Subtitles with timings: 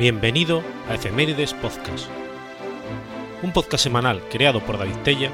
[0.00, 2.06] Bienvenido a Efemérides Podcast,
[3.42, 5.30] un podcast semanal creado por David Tella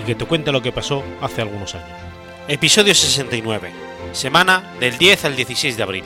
[0.00, 1.98] y que te cuenta lo que pasó hace algunos años.
[2.46, 3.72] Episodio 69,
[4.12, 6.04] semana del 10 al 16 de abril.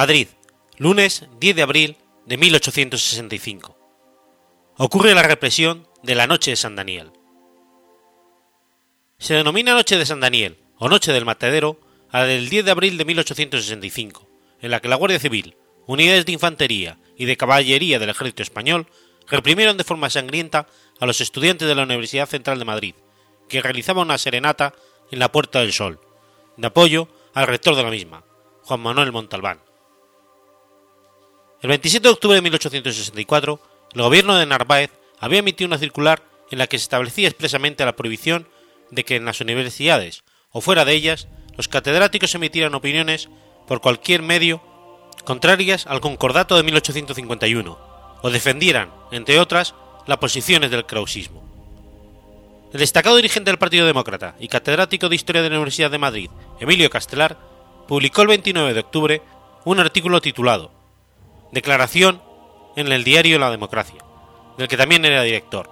[0.00, 0.28] Madrid,
[0.78, 3.76] lunes 10 de abril de 1865.
[4.78, 7.12] Ocurre la represión de la Noche de San Daniel.
[9.18, 11.78] Se denomina Noche de San Daniel o Noche del Matadero
[12.10, 14.26] a la del 10 de abril de 1865,
[14.62, 15.54] en la que la Guardia Civil,
[15.86, 18.86] unidades de infantería y de caballería del ejército español
[19.28, 20.66] reprimieron de forma sangrienta
[20.98, 22.94] a los estudiantes de la Universidad Central de Madrid,
[23.50, 24.72] que realizaban una serenata
[25.10, 26.00] en la Puerta del Sol,
[26.56, 28.24] de apoyo al rector de la misma,
[28.62, 29.60] Juan Manuel Montalbán.
[31.62, 33.60] El 27 de octubre de 1864,
[33.92, 37.96] el gobierno de Narváez había emitido una circular en la que se establecía expresamente la
[37.96, 38.48] prohibición
[38.90, 43.28] de que en las universidades o fuera de ellas los catedráticos emitieran opiniones
[43.68, 44.62] por cualquier medio
[45.26, 47.78] contrarias al concordato de 1851
[48.22, 49.74] o defendieran, entre otras,
[50.06, 51.42] las posiciones del krausismo.
[52.72, 56.30] El destacado dirigente del Partido Demócrata y catedrático de Historia de la Universidad de Madrid,
[56.58, 57.36] Emilio Castelar,
[57.86, 59.22] publicó el 29 de octubre
[59.66, 60.79] un artículo titulado
[61.52, 62.22] Declaración
[62.76, 64.04] en el diario La Democracia,
[64.56, 65.70] del que también era director,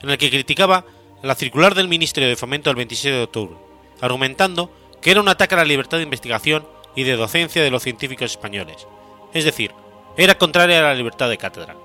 [0.00, 0.84] en el que criticaba
[1.22, 3.56] la circular del Ministerio de Fomento del 27 de octubre,
[4.00, 7.82] argumentando que era un ataque a la libertad de investigación y de docencia de los
[7.82, 8.86] científicos españoles,
[9.32, 9.72] es decir,
[10.16, 11.76] era contraria a la libertad de cátedra.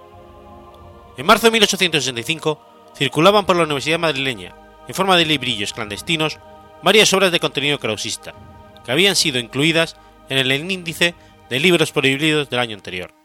[1.18, 2.60] En marzo de 1865
[2.96, 4.56] circulaban por la Universidad madrileña,
[4.88, 6.40] en forma de librillos clandestinos,
[6.84, 8.34] varias obras de contenido krausista,
[8.86, 9.98] que habían sido incluidas
[10.30, 11.16] en el índice
[11.50, 13.21] de libros prohibidos del año anterior.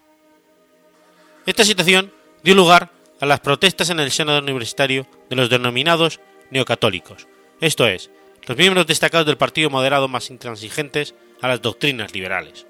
[1.46, 2.12] Esta situación
[2.42, 2.90] dio lugar
[3.20, 6.20] a las protestas en el seno universitario de los denominados
[6.50, 7.28] neocatólicos,
[7.60, 8.10] esto es,
[8.46, 12.66] los miembros destacados del partido moderado más intransigentes a las doctrinas liberales.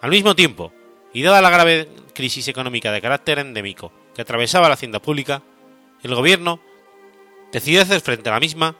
[0.00, 0.72] Al mismo tiempo,
[1.12, 5.42] y dada la grave crisis económica de carácter endémico que atravesaba la hacienda pública,
[6.04, 6.60] el gobierno
[7.50, 8.76] decidió hacer frente a la misma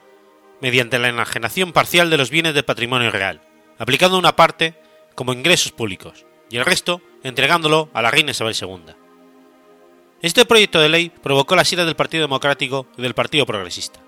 [0.61, 3.41] mediante la enajenación parcial de los bienes del patrimonio real,
[3.79, 4.75] aplicando una parte
[5.17, 8.95] como ingresos públicos y el resto entregándolo a la reina Isabel II.
[10.23, 14.01] Este proyecto de ley provocó la ira del Partido Democrático y del Partido Progresista.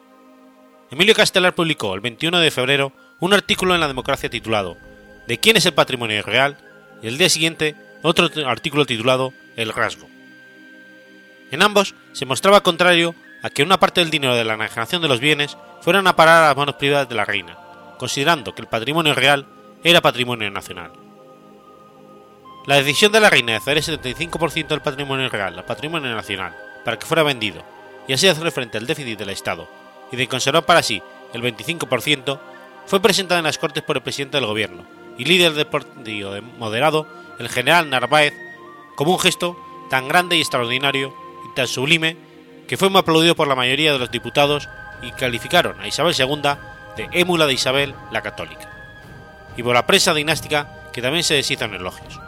[0.90, 4.76] Emilio Castelar publicó el 21 de febrero un artículo en La Democracia titulado
[5.26, 6.58] ¿De quién es el patrimonio real?
[7.02, 10.08] y el día siguiente otro artículo titulado El rasgo.
[11.50, 15.08] En ambos se mostraba contrario a que una parte del dinero de la enajenación de
[15.08, 17.58] los bienes fueran a parar a las manos privadas de la reina,
[17.98, 19.46] considerando que el patrimonio real
[19.84, 20.92] era patrimonio nacional.
[22.66, 26.52] La decisión de la reina de hacer el 75% del patrimonio real al patrimonio nacional
[26.84, 27.62] para que fuera vendido
[28.08, 29.68] y así hacerle frente al déficit del Estado
[30.10, 31.00] y de conservar para sí
[31.32, 32.40] el 25%
[32.86, 34.84] fue presentada en las Cortes por el presidente del gobierno
[35.16, 37.06] y líder del partido moderado,
[37.38, 38.34] el general Narváez,
[38.96, 39.56] como un gesto
[39.88, 41.14] tan grande y extraordinario
[41.48, 42.16] y tan sublime
[42.66, 44.68] que fue muy aplaudido por la mayoría de los diputados
[45.02, 46.42] y calificaron a Isabel II
[46.96, 48.72] de émula de Isabel la Católica,
[49.56, 52.25] y por la prensa dinástica que también se deshizo en elogios.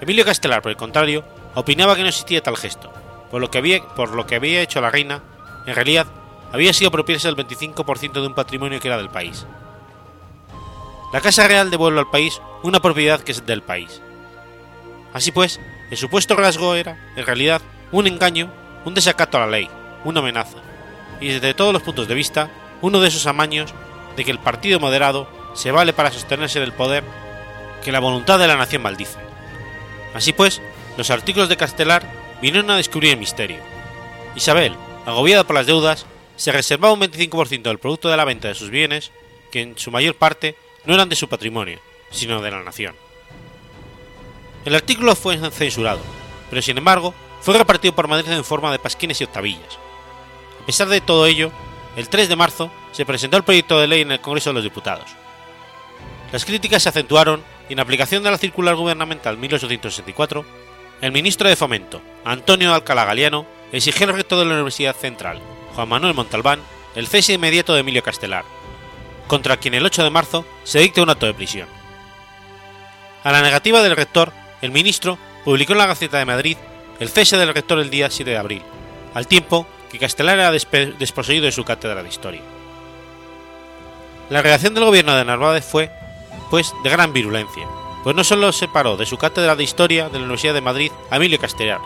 [0.00, 1.24] Emilio Castelar, por el contrario,
[1.54, 2.92] opinaba que no existía tal gesto,
[3.30, 5.22] por lo que había, por lo que había hecho la reina,
[5.66, 6.06] en realidad,
[6.52, 9.46] había sido apropiarse del 25% de un patrimonio que era del país.
[11.12, 14.00] La Casa Real devuelve al país una propiedad que es del país.
[15.12, 17.60] Así pues, el supuesto rasgo era, en realidad,
[17.92, 18.50] un engaño,
[18.84, 19.68] un desacato a la ley,
[20.04, 20.58] una amenaza,
[21.20, 22.48] y desde todos los puntos de vista,
[22.80, 23.74] uno de esos amaños
[24.16, 27.04] de que el partido moderado se vale para sostenerse del poder
[27.84, 29.29] que la voluntad de la nación maldice.
[30.14, 30.60] Así pues,
[30.96, 32.04] los artículos de Castelar
[32.42, 33.58] vinieron a descubrir el misterio.
[34.34, 34.74] Isabel,
[35.06, 38.70] agobiada por las deudas, se reservaba un 25% del producto de la venta de sus
[38.70, 39.10] bienes,
[39.50, 41.80] que en su mayor parte no eran de su patrimonio,
[42.10, 42.94] sino de la nación.
[44.64, 46.00] El artículo fue censurado,
[46.48, 49.78] pero sin embargo fue repartido por Madrid en forma de pasquines y octavillas.
[50.62, 51.50] A pesar de todo ello,
[51.96, 54.64] el 3 de marzo se presentó el proyecto de ley en el Congreso de los
[54.64, 55.10] Diputados.
[56.32, 60.44] Las críticas se acentuaron en aplicación de la circular gubernamental 1864,
[61.00, 65.38] el ministro de Fomento, Antonio Alcalá Galiano, exigió al rector de la Universidad Central,
[65.74, 66.60] Juan Manuel Montalbán,
[66.94, 68.44] el cese inmediato de Emilio Castelar,
[69.26, 71.68] contra quien el 8 de marzo se dicta un acto de prisión.
[73.22, 76.56] A la negativa del rector, el ministro publicó en la Gaceta de Madrid
[76.98, 78.62] el cese del rector el día 7 de abril,
[79.14, 82.42] al tiempo que Castelar era desposeído de su cátedra de historia.
[84.28, 85.90] La reacción del gobierno de Narváez fue,
[86.50, 87.66] pues, de gran virulencia,
[88.02, 91.16] pues no solo separó de su cátedra de Historia de la Universidad de Madrid a
[91.16, 91.80] Emilio Castellar,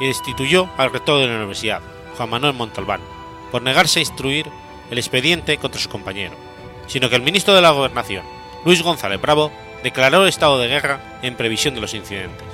[0.00, 1.80] y destituyó al rector de la universidad,
[2.16, 3.00] Juan Manuel Montalbán,
[3.50, 4.46] por negarse a instruir
[4.90, 6.34] el expediente contra su compañero,
[6.86, 8.24] sino que el ministro de la Gobernación,
[8.64, 9.50] Luis González Bravo,
[9.82, 12.46] declaró el estado de guerra en previsión de los incidentes.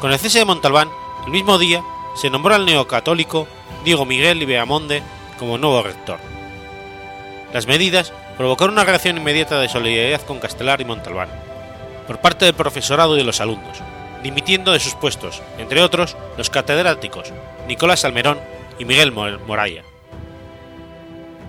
[0.00, 0.88] Con el cese de Montalbán,
[1.26, 1.82] el mismo día
[2.14, 3.48] se nombró al neocatólico
[3.84, 5.02] Diego Miguel Ibeamonde
[5.38, 6.18] como nuevo rector.
[7.52, 11.28] Las medidas provocaron una reacción inmediata de solidaridad con Castelar y Montalbán,
[12.06, 13.78] por parte del profesorado y de los alumnos,
[14.22, 17.32] dimitiendo de sus puestos, entre otros los catedráticos
[17.66, 18.38] Nicolás Almerón
[18.78, 19.82] y Miguel Moraya.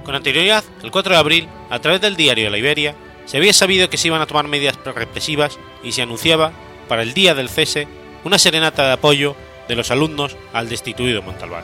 [0.03, 2.95] Con anterioridad, el 4 de abril, a través del diario la Iberia,
[3.25, 6.51] se había sabido que se iban a tomar medidas represivas y se anunciaba,
[6.87, 7.87] para el día del cese,
[8.23, 9.35] una serenata de apoyo
[9.67, 11.63] de los alumnos al destituido Montalbán.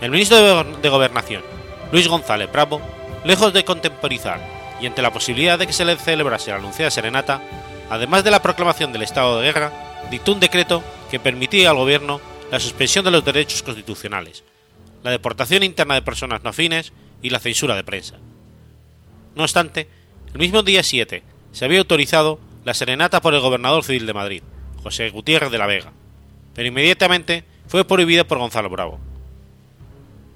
[0.00, 1.42] El ministro de Gobernación,
[1.90, 2.80] Luis González Bravo,
[3.26, 4.40] lejos de contemporizar
[4.80, 7.42] y ante la posibilidad de que se le celebrase la anunciada serenata,
[7.90, 9.72] además de la proclamación del estado de guerra,
[10.10, 12.20] dictó un decreto que permitía al gobierno
[12.52, 14.44] la suspensión de los derechos constitucionales,
[15.02, 18.16] la deportación interna de personas no afines y la censura de prensa.
[19.34, 19.88] No obstante,
[20.32, 24.42] el mismo día 7 se había autorizado la serenata por el gobernador civil de Madrid,
[24.84, 25.92] José Gutiérrez de la Vega,
[26.54, 29.00] pero inmediatamente fue prohibida por Gonzalo Bravo.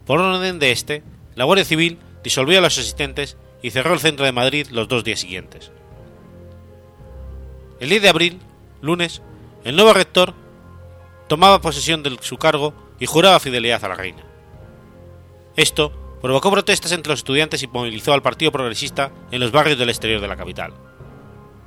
[0.06, 1.04] Por orden de este,
[1.36, 5.04] la Guardia Civil disolvió a los asistentes y cerró el centro de Madrid los dos
[5.04, 5.70] días siguientes.
[7.78, 8.40] El 10 de abril,
[8.82, 9.22] lunes,
[9.64, 10.34] el nuevo rector
[11.28, 14.22] tomaba posesión de su cargo y juraba fidelidad a la reina.
[15.56, 19.88] Esto provocó protestas entre los estudiantes y movilizó al Partido Progresista en los barrios del
[19.88, 20.74] exterior de la capital.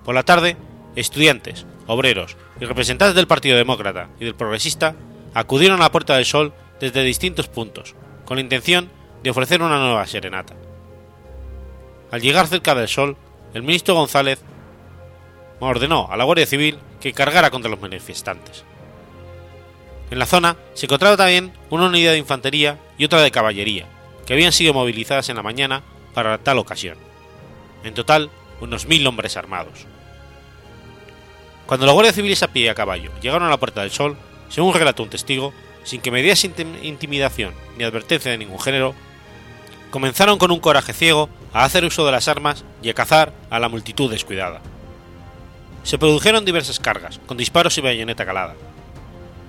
[0.03, 0.57] Por la tarde,
[0.95, 4.95] estudiantes, obreros y representantes del Partido Demócrata y del Progresista
[5.33, 7.95] acudieron a la Puerta del Sol desde distintos puntos,
[8.25, 8.89] con la intención
[9.23, 10.53] de ofrecer una nueva serenata.
[12.11, 13.17] Al llegar cerca del Sol,
[13.53, 14.39] el ministro González
[15.59, 18.65] ordenó a la Guardia Civil que cargara contra los manifestantes.
[20.11, 23.87] En la zona se encontraba también una unidad de infantería y otra de caballería,
[24.25, 25.83] que habían sido movilizadas en la mañana
[26.13, 26.97] para tal ocasión.
[27.83, 28.29] En total,
[28.61, 29.87] unos mil hombres armados.
[31.65, 34.17] Cuando la Guardia Civil a pie y a caballo llegaron a la Puerta del Sol,
[34.49, 35.53] según relató un testigo,
[35.83, 36.51] sin que me diese
[36.83, 38.93] intimidación ni advertencia de ningún género,
[39.93, 43.59] comenzaron con un coraje ciego a hacer uso de las armas y a cazar a
[43.59, 44.59] la multitud descuidada.
[45.83, 48.55] Se produjeron diversas cargas, con disparos y bayoneta calada.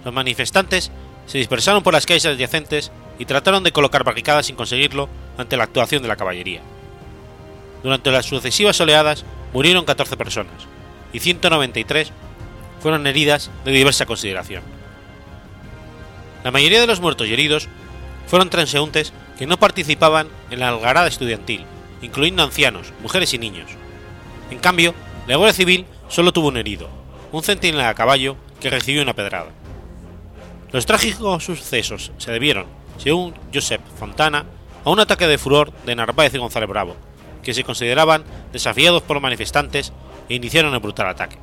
[0.05, 0.91] Los manifestantes
[1.25, 5.09] se dispersaron por las calles adyacentes y trataron de colocar barricadas sin conseguirlo
[5.39, 6.61] ante la actuación de la caballería.
[7.83, 9.25] Durante las sucesivas oleadas
[9.55, 10.67] murieron 14 personas
[11.15, 12.13] y 193
[12.83, 14.63] fueron heridas de diversa consideración.
[16.45, 17.67] La mayoría de los muertos y heridos
[18.27, 21.65] fueron transeúntes que no participaban en la algarada estudiantil,
[22.03, 23.71] incluyendo ancianos, mujeres y niños.
[24.51, 24.95] En cambio,
[25.27, 26.89] la Guardia Civil solo tuvo un herido,
[27.33, 29.51] un centinela a caballo que recibió una pedrada.
[30.71, 32.67] Los trágicos sucesos se debieron,
[32.99, 34.45] según Josep Fontana,
[34.85, 36.97] a un ataque de furor de Narváez y González Bravo,
[37.43, 39.93] que se consideraban desafiados por los manifestantes
[40.29, 41.39] e iniciaron el brutal ataque.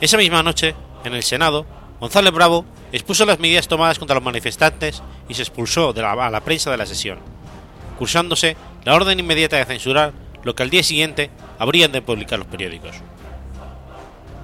[0.00, 0.74] Esa misma noche,
[1.04, 1.66] en el Senado,
[2.00, 2.64] González Bravo
[2.96, 6.86] expuso las medidas tomadas contra los manifestantes y se expulsó a la prensa de la
[6.86, 7.18] sesión,
[7.98, 12.48] cursándose la orden inmediata de censurar lo que al día siguiente habrían de publicar los
[12.48, 12.96] periódicos.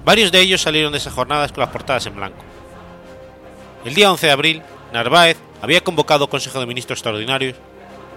[0.05, 2.43] Varios de ellos salieron de esas jornadas con las portadas en blanco.
[3.85, 7.57] El día 11 de abril, Narváez había convocado Consejo de Ministros Extraordinarios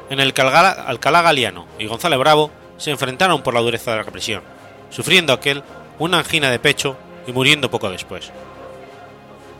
[0.10, 4.04] en el que Alcalá Galiano y González Bravo se enfrentaron por la dureza de la
[4.04, 4.42] represión,
[4.90, 5.64] sufriendo aquel
[6.00, 6.98] una angina de pecho
[7.28, 8.32] y muriendo poco después.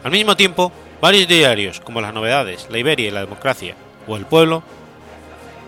[0.04, 4.26] Al mismo tiempo, varios diarios como Las Novedades, La Iberia y La Democracia o El
[4.26, 4.64] Pueblo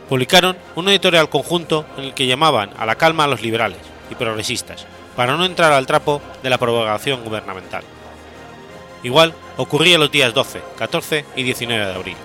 [0.10, 3.80] publicaron un editorial conjunto en el que llamaban a la calma a los liberales
[4.12, 7.84] y progresistas para no entrar al trapo de la propagación gubernamental.
[9.04, 12.18] Igual ocurría los días 12, 14 y 19 de abril.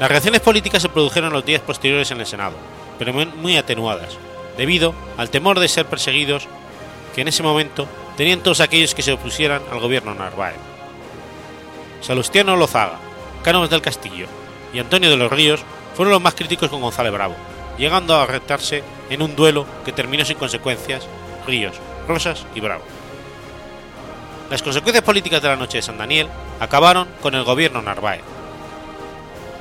[0.00, 2.56] Las reacciones políticas se produjeron los días posteriores en el Senado,
[2.98, 4.16] pero muy atenuadas,
[4.56, 6.48] debido al temor de ser perseguidos
[7.14, 7.86] que en ese momento
[8.20, 10.58] tenían todos aquellos que se opusieran al gobierno Narváez.
[12.02, 12.98] Salustiano Lozaga,
[13.42, 14.26] Cánovas del Castillo
[14.74, 15.62] y Antonio de los Ríos
[15.96, 17.34] fueron los más críticos con González Bravo,
[17.78, 21.08] llegando a retarse en un duelo que terminó sin consecuencias
[21.46, 22.82] Ríos, Rosas y Bravo.
[24.50, 26.28] Las consecuencias políticas de la noche de San Daniel
[26.60, 28.20] acabaron con el gobierno Narváez.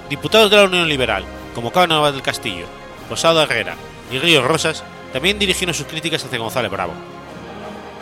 [0.10, 1.24] Diputados de la Unión Liberal,
[1.56, 2.66] como Cánovas del Castillo,
[3.08, 3.78] Posado Herrera
[4.12, 7.19] y Ríos Rosas, también dirigieron sus críticas hacia González Bravo.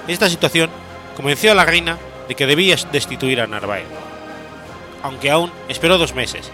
[0.07, 0.69] Esta situación
[1.15, 1.97] convenció a la reina
[2.27, 3.87] de que debía destituir a Narváez,
[5.03, 6.51] aunque aún esperó dos meses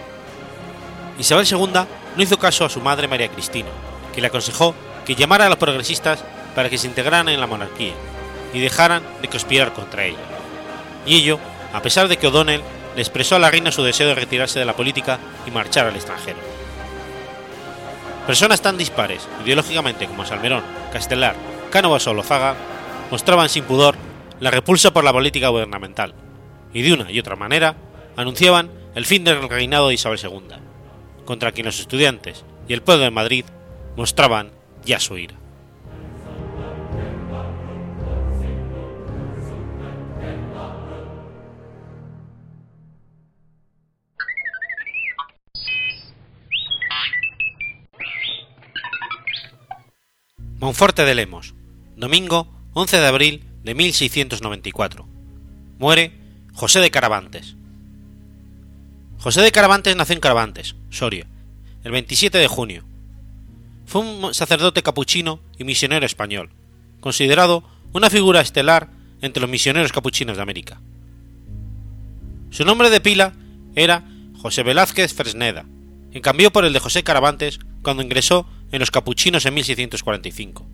[1.19, 1.67] Isabel II
[2.15, 3.69] no hizo caso a su madre María Cristina,
[4.13, 4.73] que le aconsejó
[5.05, 6.23] que llamara a los progresistas
[6.55, 7.93] para que se integraran en la monarquía
[8.53, 10.19] y dejaran de conspirar contra ella.
[11.05, 11.39] Y ello,
[11.73, 12.61] a pesar de que O'Donnell
[12.95, 15.95] le expresó a la reina su deseo de retirarse de la política y marchar al
[15.95, 16.37] extranjero.
[18.27, 21.35] Personas tan dispares ideológicamente como Salmerón, Castelar,
[21.71, 22.55] Cánovas o Lozaga
[23.13, 23.95] mostraban sin pudor
[24.39, 26.15] la repulsa por la política gubernamental
[26.73, 27.75] y de una y otra manera
[28.15, 30.57] anunciaban el fin del reinado de Isabel II,
[31.23, 33.45] contra quien los estudiantes y el pueblo de Madrid
[33.95, 34.49] mostraban
[34.83, 35.35] ya su ira.
[50.57, 51.53] Monforte de Lemos,
[51.95, 55.07] domingo 11 de abril de 1694.
[55.77, 56.11] Muere
[56.53, 57.55] José de Caravantes.
[59.19, 61.27] José de Caravantes nació en Caravantes, Soria,
[61.83, 62.83] el 27 de junio.
[63.85, 66.49] Fue un sacerdote capuchino y misionero español,
[66.99, 67.63] considerado
[67.93, 68.89] una figura estelar
[69.21, 70.81] entre los misioneros capuchinos de América.
[72.49, 73.33] Su nombre de pila
[73.75, 74.03] era
[74.41, 75.65] José Velázquez Fresneda,
[76.11, 80.72] y cambió por el de José Caravantes cuando ingresó en los capuchinos en 1645.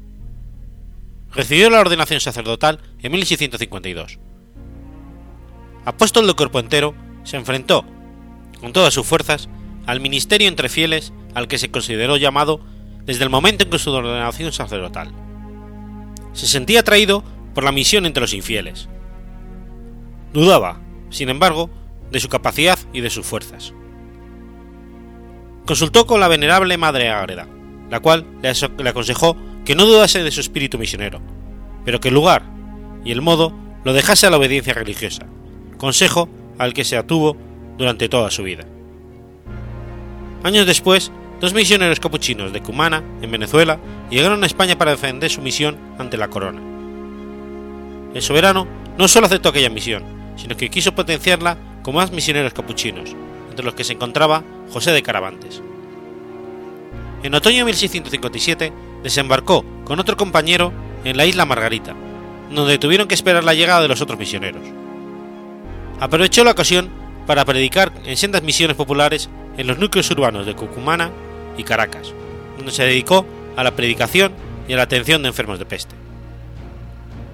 [1.32, 4.20] Recibió la ordenación sacerdotal en 1652.
[5.86, 7.86] Apóstol de cuerpo entero, se enfrentó,
[8.60, 9.50] con todas sus fuerzas,
[9.86, 12.60] al ministerio entre fieles al que se consideró llamado
[13.06, 15.12] desde el momento en que su ordenación sacerdotal.
[16.34, 18.88] Se sentía atraído por la misión entre los infieles.
[20.34, 21.70] Dudaba, sin embargo,
[22.12, 23.74] de su capacidad y de sus fuerzas.
[25.66, 27.48] Consultó con la venerable Madre Ágreda,
[27.90, 29.36] la cual le aconsejó
[29.70, 31.22] que no dudase de su espíritu misionero,
[31.86, 32.42] pero que el lugar
[33.06, 35.28] y el modo lo dejase a la obediencia religiosa,
[35.78, 37.38] consejo al que se atuvo
[37.78, 38.66] durante toda su vida.
[40.42, 45.40] Años después, dos misioneros capuchinos de Cumana, en Venezuela, llegaron a España para defender su
[45.40, 46.62] misión ante la corona.
[48.16, 48.66] El soberano
[48.98, 50.04] no solo aceptó aquella misión,
[50.36, 53.16] sino que quiso potenciarla con más misioneros capuchinos,
[53.52, 55.62] entre los que se encontraba José de Caravantes.
[57.22, 58.74] En otoño de 1657
[59.04, 61.96] desembarcó con otro compañero en la isla Margarita,
[62.52, 64.62] donde tuvieron que esperar la llegada de los otros misioneros.
[66.00, 66.90] Aprovechó la ocasión
[67.28, 71.12] para predicar en sendas misiones populares en los núcleos urbanos de Cucumana
[71.58, 72.14] y Caracas,
[72.58, 73.26] donde se dedicó
[73.56, 74.34] a la predicación
[74.68, 75.96] y a la atención de enfermos de peste.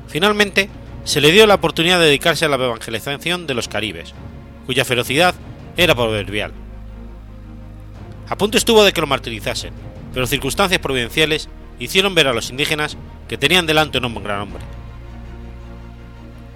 [0.08, 0.70] Finalmente,
[1.04, 4.14] se le dio la oportunidad de dedicarse a la evangelización de los caribes,
[4.66, 5.36] cuya ferocidad
[5.78, 6.54] era proverbial
[8.28, 9.74] a punto estuvo de que lo martirizasen,
[10.14, 11.48] pero circunstancias providenciales
[11.80, 14.64] hicieron ver a los indígenas que tenían delante un gran hombre.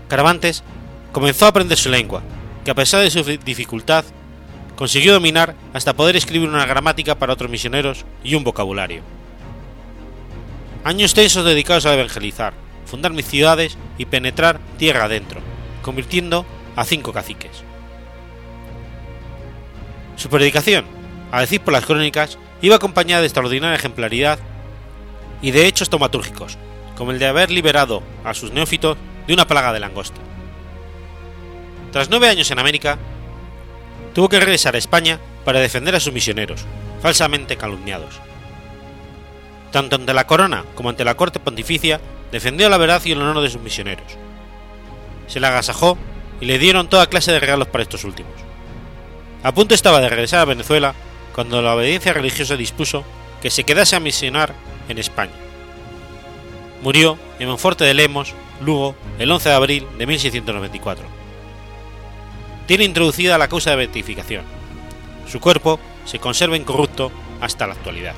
[0.07, 0.63] Caravantes
[1.11, 2.21] comenzó a aprender su lengua,
[2.63, 4.05] que a pesar de su dificultad,
[4.75, 9.01] consiguió dominar hasta poder escribir una gramática para otros misioneros y un vocabulario.
[10.83, 12.53] Años tensos dedicados a evangelizar,
[12.85, 15.41] fundar mis ciudades y penetrar tierra adentro,
[15.81, 16.45] convirtiendo
[16.75, 17.63] a cinco caciques.
[20.15, 20.99] Su predicación
[21.31, 24.39] a decir por las crónicas, iba acompañada de extraordinaria ejemplaridad
[25.41, 26.57] y de hechos tomatúrgicos,
[26.97, 30.19] como el de haber liberado a sus neófitos de una plaga de langosta.
[31.91, 32.97] Tras nueve años en América,
[34.13, 36.65] tuvo que regresar a España para defender a sus misioneros,
[37.01, 38.19] falsamente calumniados.
[39.71, 43.41] Tanto ante la corona como ante la corte pontificia, defendió la verdad y el honor
[43.41, 44.05] de sus misioneros.
[45.27, 45.97] Se le agasajó
[46.41, 48.33] y le dieron toda clase de regalos para estos últimos.
[49.43, 50.93] A punto estaba de regresar a Venezuela
[51.33, 53.03] cuando la obediencia religiosa dispuso
[53.41, 54.53] que se quedase a misionar
[54.87, 55.33] en España.
[56.81, 61.05] Murió en Monforte de Lemos, Lugo, el 11 de abril de 1694.
[62.67, 64.43] Tiene introducida la causa de beatificación.
[65.27, 68.13] Su cuerpo se conserva incorrupto hasta la actualidad.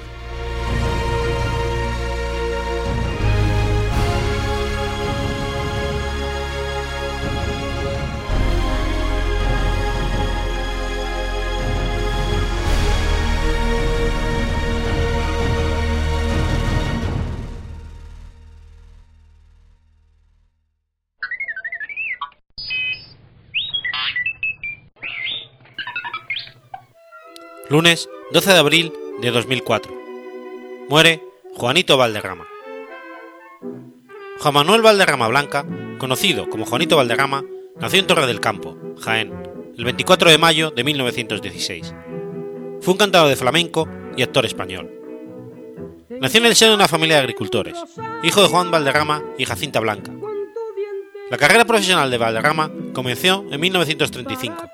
[27.71, 29.95] Lunes 12 de abril de 2004.
[30.89, 31.23] Muere
[31.55, 32.45] Juanito Valderrama.
[34.39, 35.65] Juan Manuel Valderrama Blanca,
[35.97, 37.45] conocido como Juanito Valderrama,
[37.79, 39.31] nació en Torre del Campo, Jaén,
[39.77, 41.95] el 24 de mayo de 1916.
[42.81, 43.87] Fue un cantador de flamenco
[44.17, 44.91] y actor español.
[46.09, 47.77] Nació en el seno de una familia de agricultores,
[48.21, 50.11] hijo de Juan Valderrama y Jacinta Blanca.
[51.29, 54.69] La carrera profesional de Valderrama comenzó en 1935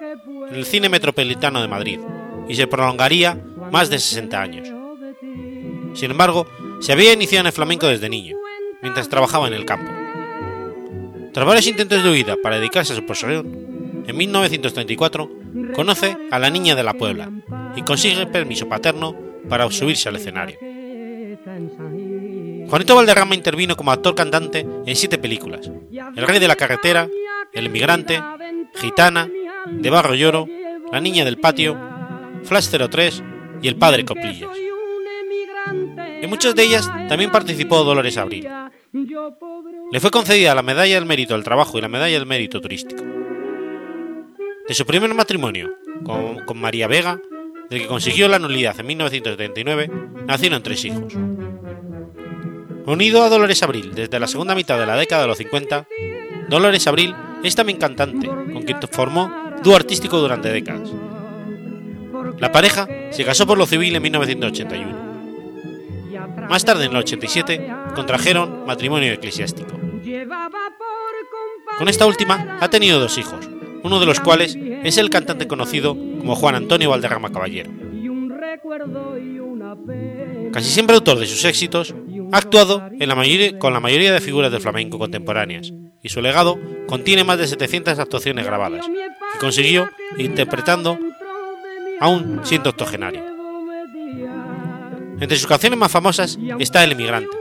[0.50, 2.00] en el Cine Metropolitano de Madrid,
[2.48, 3.38] y se prolongaría
[3.72, 4.70] más de 60 años.
[5.94, 6.48] Sin embargo,
[6.80, 8.38] se había iniciado en el flamenco desde niño,
[8.82, 9.92] mientras trabajaba en el campo.
[11.34, 15.30] Tras varios intentos de huida para dedicarse a su profesión, en 1934
[15.75, 17.32] conoce a la niña de la Puebla
[17.75, 19.16] y consigue permiso paterno
[19.50, 20.58] para subirse al escenario.
[22.70, 25.70] Juanito Valderrama intervino como actor cantante en siete películas:
[26.16, 27.08] El Rey de la Carretera,
[27.54, 28.22] El Inmigrante,
[28.75, 29.30] Gitana,
[29.68, 30.48] De Barro Lloro,
[30.92, 31.77] La Niña del Patio,
[32.44, 33.24] Flash 03
[33.62, 34.50] y El Padre Coplillas.
[36.22, 38.48] En muchas de ellas también participó Dolores Abril.
[39.92, 43.04] Le fue concedida la Medalla del Mérito del Trabajo y la Medalla del Mérito Turístico.
[44.68, 47.20] De su primer matrimonio con, con María Vega,
[47.70, 49.92] del que consiguió la nulidad en 1979,
[50.26, 51.14] nacieron tres hijos.
[52.86, 55.88] Unido a Dolores Abril desde la segunda mitad de la década de los 50,
[56.50, 59.32] Dolores Abril es también cantante, con quien formó
[59.62, 60.90] dúo artístico durante décadas.
[62.38, 65.08] La pareja se casó por lo civil en 1981.
[66.50, 69.77] Más tarde, en el 87, contrajeron matrimonio eclesiástico.
[71.77, 73.50] Con esta última ha tenido dos hijos,
[73.84, 77.72] uno de los cuales es el cantante conocido como Juan Antonio Valderrama Caballero.
[80.51, 81.94] Casi siempre autor de sus éxitos,
[82.32, 86.22] ha actuado en la mayoría, con la mayoría de figuras del flamenco contemporáneas, y su
[86.22, 90.98] legado contiene más de 700 actuaciones grabadas, que consiguió interpretando
[92.00, 93.24] aún siendo octogenario.
[95.20, 97.36] Entre sus canciones más famosas está El Emigrante,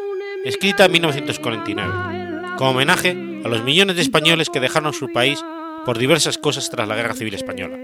[0.44, 3.10] escrita en 1949, como homenaje
[3.44, 5.44] a los millones de españoles que dejaron su país
[5.84, 7.78] por diversas cosas tras la Guerra Civil Española.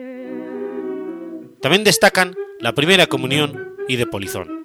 [1.61, 4.62] También destacan La Primera Comunión y De Polizón.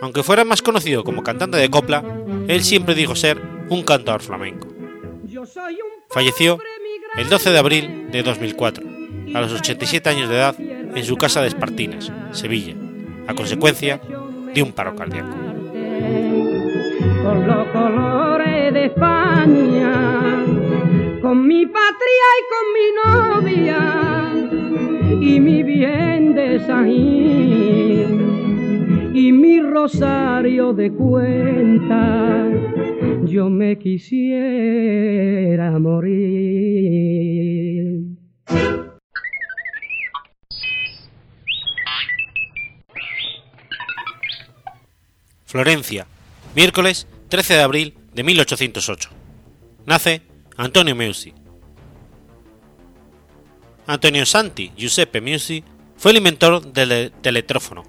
[0.00, 2.04] Aunque fuera más conocido como cantante de copla,
[2.48, 4.68] él siempre dijo ser un cantador flamenco.
[6.10, 6.58] Falleció
[7.16, 8.84] el 12 de abril de 2004,
[9.34, 12.74] a los 87 años de edad, en su casa de Espartinas, Sevilla,
[13.26, 14.00] a consecuencia
[14.54, 15.34] de un paro cardíaco.
[17.22, 20.44] Con los colores de España,
[21.20, 23.78] con mi patria y con mi novia,
[25.20, 28.26] y mi bien de Sajín,
[29.14, 32.48] y mi rosario de cuenta,
[33.24, 34.36] yo me quisiera
[35.78, 37.56] morir.
[45.56, 46.06] Florencia,
[46.54, 49.08] miércoles 13 de abril de 1808.
[49.86, 50.20] Nace
[50.58, 51.32] Antonio Meucci.
[53.86, 55.64] Antonio Santi Giuseppe Meucci
[55.96, 57.84] fue el inventor del teletrófono,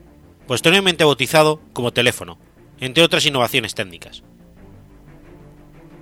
[0.47, 2.37] posteriormente bautizado como teléfono,
[2.79, 4.23] entre otras innovaciones técnicas.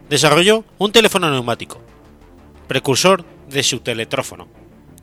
[0.07, 1.81] Desarrolló un teléfono neumático,
[2.67, 4.47] precursor de su teletrófono,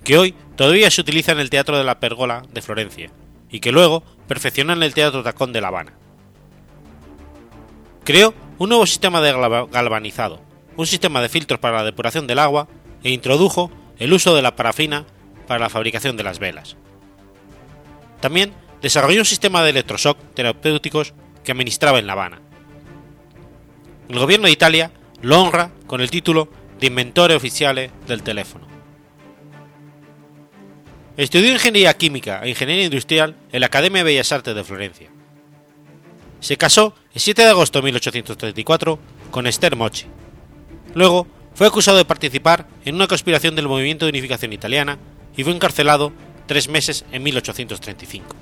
[0.05, 3.11] que hoy todavía se utiliza en el Teatro de la Pergola de Florencia
[3.51, 5.99] y que luego perfeccionó en el Teatro Tacón de La Habana.
[8.05, 9.33] Creó un nuevo sistema de
[9.71, 10.41] galvanizado,
[10.77, 12.69] un sistema de filtros para la depuración del agua
[13.05, 15.07] e introdujo el uso de la parafina
[15.47, 16.77] para la fabricación de las velas.
[18.21, 22.41] También desarrolló un sistema de electroshock terapéuticos que administraba en La Habana.
[24.09, 26.49] El gobierno de Italia lo honra con el título
[26.81, 28.67] de Inventore Oficiale del teléfono.
[31.17, 35.11] Estudió Ingeniería Química e Ingeniería Industrial en la Academia de Bellas Artes de Florencia.
[36.41, 38.99] Se casó el 7 de agosto de 1834
[39.31, 40.07] con Esther Mochi.
[40.95, 44.99] Luego fue acusado de participar en una conspiración del movimiento de unificación italiana
[45.37, 46.13] y fue encarcelado
[46.47, 48.35] tres meses en 1835.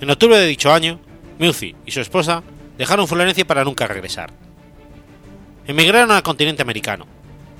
[0.00, 1.00] En octubre de dicho año,
[1.38, 2.42] Meucci y su esposa
[2.76, 4.30] dejaron Florencia para nunca regresar.
[5.66, 7.06] Emigraron al continente americano,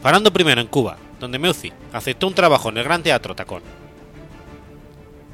[0.03, 3.63] parando primero en Cuba, donde Meucci aceptó un trabajo en el Gran Teatro Tacón.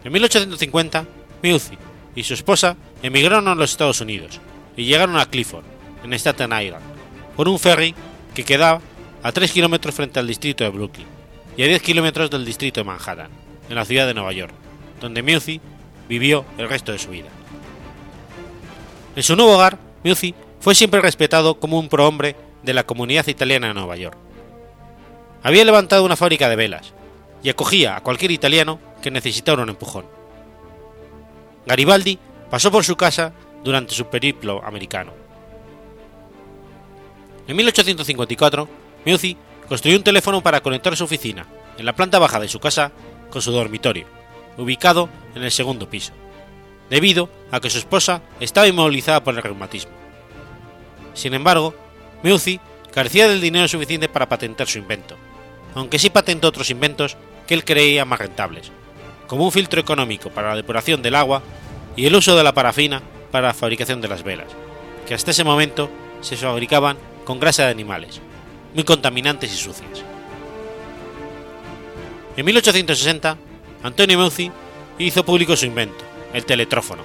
[0.04, 1.04] En 1850,
[1.42, 1.76] Meucci
[2.14, 4.40] y su esposa emigraron a los Estados Unidos
[4.76, 5.64] y llegaron a Clifford,
[6.02, 6.84] en Staten Island,
[7.36, 7.94] por un ferry
[8.34, 8.80] que quedaba
[9.22, 11.06] a 3 kilómetros frente al distrito de Brooklyn
[11.56, 13.30] y a 10 kilómetros del distrito de Manhattan,
[13.68, 14.52] en la ciudad de Nueva York,
[15.00, 15.60] donde Meucci
[16.08, 17.28] vivió el resto de su vida.
[19.16, 23.68] En su nuevo hogar, Meucci fue siempre respetado como un prohombre de la comunidad italiana
[23.68, 24.16] de Nueva York.
[25.42, 26.92] Había levantado una fábrica de velas
[27.42, 30.19] y acogía a cualquier italiano que necesitara un empujón.
[31.66, 32.18] Garibaldi
[32.50, 35.12] pasó por su casa durante su periplo americano.
[37.46, 38.68] En 1854,
[39.04, 39.36] Meucci
[39.68, 41.46] construyó un teléfono para conectar su oficina,
[41.78, 42.92] en la planta baja de su casa,
[43.30, 44.06] con su dormitorio,
[44.56, 46.12] ubicado en el segundo piso,
[46.90, 49.92] debido a que su esposa estaba inmovilizada por el reumatismo.
[51.14, 51.74] Sin embargo,
[52.22, 52.60] Meucci
[52.92, 55.16] carecía del dinero suficiente para patentar su invento,
[55.74, 58.70] aunque sí patentó otros inventos que él creía más rentables,
[59.30, 61.40] como un filtro económico para la depuración del agua
[61.94, 64.48] y el uso de la parafina para la fabricación de las velas,
[65.06, 65.88] que hasta ese momento
[66.20, 68.20] se fabricaban con grasa de animales,
[68.74, 70.02] muy contaminantes y sucias.
[72.36, 73.36] En 1860,
[73.84, 74.50] Antonio Meucci
[74.98, 77.04] hizo público su invento, el teletrófono.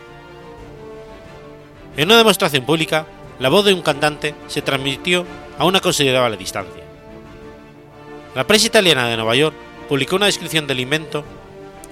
[1.95, 3.05] En una demostración pública,
[3.37, 5.27] la voz de un cantante se transmitió
[5.59, 6.83] a una considerable distancia.
[8.33, 9.55] La prensa italiana de Nueva York
[9.87, 11.23] publicó una descripción del invento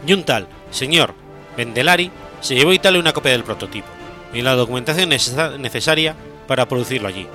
[0.06, 1.14] y un tal señor
[1.56, 2.12] Vendelari
[2.42, 3.88] se llevó a Italia una copia del prototipo
[4.34, 6.16] y la documentación necesaria
[6.48, 7.28] para producirlo allí.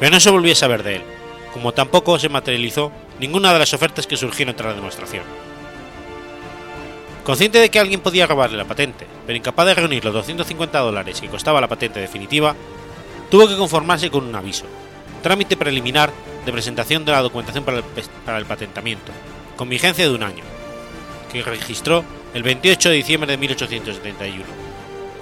[0.00, 1.02] Pero no se volvió a saber de él,
[1.52, 5.24] como tampoco se materializó ninguna de las ofertas que surgieron tras la demostración.
[7.24, 11.20] Consciente de que alguien podía robarle la patente, pero incapaz de reunir los 250 dólares
[11.20, 12.54] que costaba la patente definitiva,
[13.30, 14.64] tuvo que conformarse con un aviso,
[15.22, 16.10] trámite preliminar
[16.46, 17.84] de presentación de la documentación para el,
[18.24, 19.12] para el patentamiento,
[19.56, 20.42] con vigencia de un año,
[21.32, 24.44] que registró el 28 de diciembre de 1871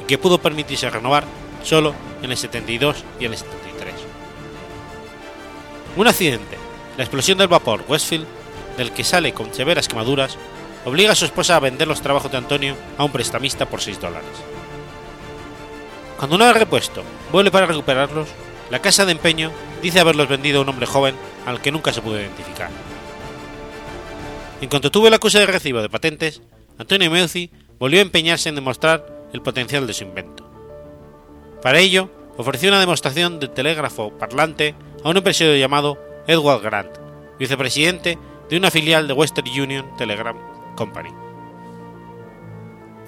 [0.02, 1.24] y que pudo permitirse renovar
[1.62, 3.94] solo en el 72 y el 73.
[5.96, 6.58] Un accidente,
[6.96, 8.26] la explosión del vapor Westfield,
[8.76, 10.36] del que sale con severas quemaduras,
[10.84, 14.00] obliga a su esposa a vender los trabajos de Antonio a un prestamista por 6
[14.00, 14.28] dólares.
[16.18, 18.28] Cuando una vez repuesto vuelve para recuperarlos,
[18.70, 19.50] la casa de empeño
[19.82, 21.14] dice haberlos vendido a un hombre joven
[21.46, 22.70] al que nunca se pudo identificar.
[24.60, 26.40] En cuanto tuvo la acusa de recibo de patentes,
[26.78, 30.50] Antonio Meucci volvió a empeñarse en demostrar el potencial de su invento.
[31.60, 36.90] Para ello, ofreció una demostración de telégrafo parlante a un empresario llamado Edward Grant,
[37.38, 40.36] vicepresidente de una filial de Western Union Telegram
[40.74, 41.10] Company.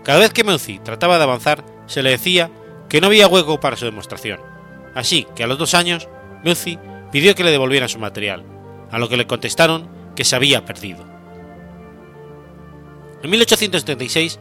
[0.05, 2.51] Cada vez que Meucci trataba de avanzar, se le decía
[2.91, 4.39] que no había hueco para su demostración,
[4.95, 6.09] así que a los dos años,
[6.45, 6.79] Meucci
[7.11, 8.45] pidió que le devolvieran su material,
[8.91, 11.18] a lo que le contestaron que se había perdido.
[13.23, 14.39] En 1876,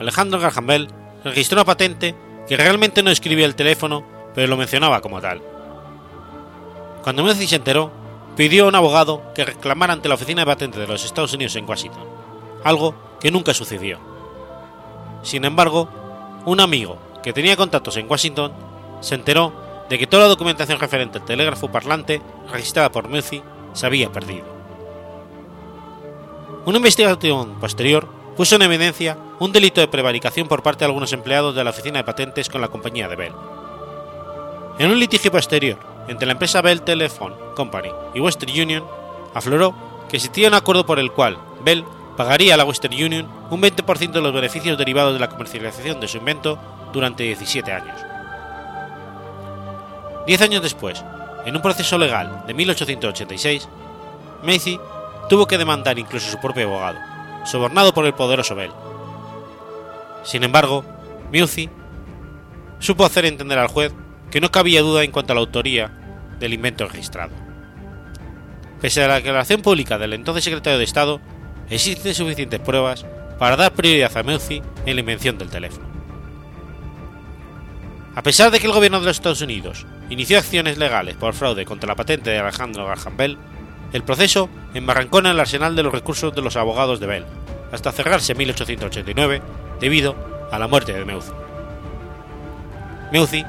[0.00, 0.88] Alejandro Graham Bell
[1.24, 2.14] registró una patente
[2.48, 5.42] que realmente no escribía el teléfono, pero lo mencionaba como tal.
[7.02, 7.92] Cuando Meucci se enteró,
[8.36, 11.56] pidió a un abogado que reclamara ante la Oficina de Patentes de los Estados Unidos
[11.56, 12.04] en Washington,
[12.64, 13.98] algo que nunca sucedió.
[15.22, 15.88] Sin embargo,
[16.46, 18.52] un amigo que tenía contactos en Washington
[19.00, 19.52] se enteró
[19.90, 24.55] de que toda la documentación referente al telégrafo parlante registrada por Meucci se había perdido.
[26.66, 31.54] Una investigación posterior puso en evidencia un delito de prevaricación por parte de algunos empleados
[31.54, 33.32] de la oficina de patentes con la compañía de Bell.
[34.80, 38.84] En un litigio posterior entre la empresa Bell Telephone Company y Western Union,
[39.32, 39.76] afloró
[40.08, 41.84] que existía un acuerdo por el cual Bell
[42.16, 46.08] pagaría a la Western Union un 20% de los beneficios derivados de la comercialización de
[46.08, 46.58] su invento
[46.92, 48.00] durante 17 años.
[50.26, 51.04] Diez años después,
[51.44, 53.68] en un proceso legal de 1886,
[54.42, 54.80] Macy
[55.28, 56.98] tuvo que demandar incluso a su propio abogado,
[57.44, 58.72] sobornado por el poderoso Bell.
[60.22, 60.84] Sin embargo,
[61.30, 61.68] Meucci
[62.78, 63.92] supo hacer entender al juez
[64.30, 65.90] que no cabía duda en cuanto a la autoría
[66.38, 67.32] del invento registrado.
[68.80, 71.20] Pese a la declaración pública del entonces secretario de Estado,
[71.70, 73.06] existen suficientes pruebas
[73.38, 75.86] para dar prioridad a Meucci en la invención del teléfono.
[78.14, 81.66] A pesar de que el gobierno de los Estados Unidos inició acciones legales por fraude
[81.66, 83.38] contra la patente de Alejandro Graham Bell,
[83.92, 87.26] el proceso embarrancó en el arsenal de los recursos de los abogados de Bell,
[87.72, 89.42] hasta cerrarse en 1889
[89.80, 90.14] debido
[90.50, 91.32] a la muerte de Meucci.
[93.12, 93.44] Meucci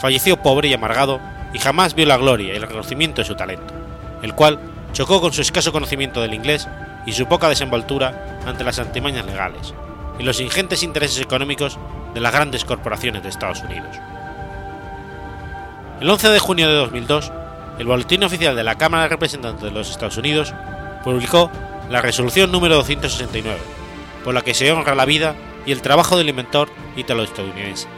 [0.00, 1.20] falleció pobre y amargado
[1.52, 3.74] y jamás vio la gloria y el reconocimiento de su talento,
[4.22, 4.60] el cual
[4.92, 6.68] chocó con su escaso conocimiento del inglés
[7.06, 9.74] y su poca desenvoltura ante las antimañas legales
[10.18, 11.78] y los ingentes intereses económicos
[12.14, 13.96] de las grandes corporaciones de Estados Unidos.
[16.00, 17.32] El 11 de junio de 2002,
[17.80, 20.52] el Boletín Oficial de la Cámara de Representantes de los Estados Unidos
[21.02, 21.50] publicó
[21.88, 23.58] la resolución número 269,
[24.22, 27.88] por la que se honra la vida y el trabajo del inventor italo-estadounidense.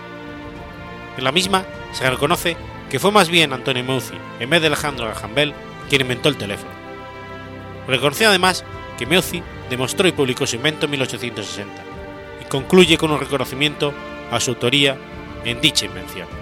[1.19, 2.57] En la misma se reconoce
[2.91, 5.53] que fue más bien Antonio Meucci, en vez de Alejandro Graham
[5.89, 6.71] quien inventó el teléfono.
[7.89, 8.65] Reconoció además
[8.97, 11.83] que Meucci demostró y publicó su invento en 1860,
[12.41, 13.93] y concluye con un reconocimiento
[14.31, 14.97] a su autoría
[15.45, 16.42] en dicha invención.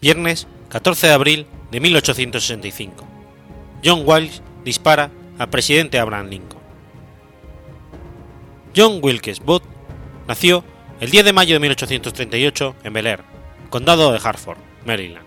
[0.00, 3.04] Viernes 14 de abril de 1865.
[3.84, 6.62] John Wilkes dispara al presidente Abraham Lincoln.
[8.76, 9.64] John Wilkes Booth
[10.28, 10.62] nació
[11.00, 13.24] el 10 de mayo de 1838 en Bel Air,
[13.70, 15.26] condado de Hartford, Maryland.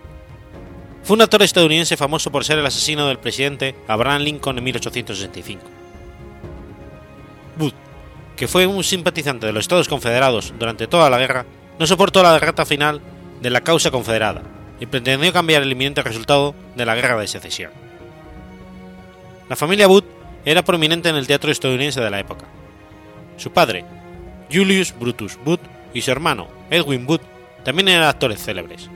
[1.02, 5.62] Fue un actor estadounidense famoso por ser el asesino del presidente Abraham Lincoln en 1865.
[7.58, 7.74] Booth,
[8.36, 11.44] que fue un simpatizante de los Estados Confederados durante toda la guerra,
[11.78, 13.02] no soportó la derrota final
[13.42, 17.70] de la causa confederada y pretendió cambiar el inminente resultado de la guerra de secesión.
[19.48, 20.06] La familia Booth
[20.44, 22.46] era prominente en el teatro estadounidense de la época.
[23.36, 23.84] Su padre,
[24.52, 25.60] Julius Brutus Booth,
[25.94, 27.22] y su hermano, Edwin Booth,
[27.64, 28.90] también eran actores célebres.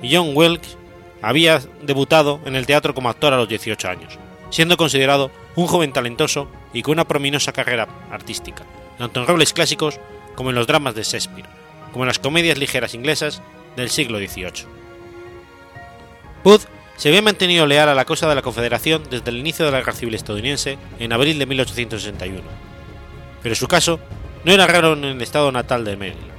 [0.00, 0.78] Y John Wilkes
[1.20, 5.92] había debutado en el teatro como actor a los 18 años, siendo considerado un joven
[5.92, 8.64] talentoso y con una prominosa carrera artística,
[8.96, 10.00] tanto en roles clásicos
[10.36, 11.50] como en los dramas de Shakespeare,
[11.92, 13.42] como en las comedias ligeras inglesas
[13.76, 14.78] del siglo XVIII.
[16.48, 16.62] Booth
[16.96, 19.80] se había mantenido leal a la causa de la Confederación desde el inicio de la
[19.80, 22.42] Guerra Civil estadounidense en abril de 1861,
[23.42, 24.00] pero su caso
[24.46, 26.32] no era raro en el estado natal de Maryland.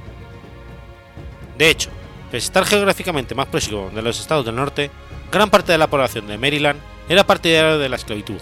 [1.56, 1.90] De hecho,
[2.28, 4.90] pese a estar geográficamente más próximo de los estados del norte,
[5.30, 8.40] gran parte de la población de Maryland era partidaria de la esclavitud,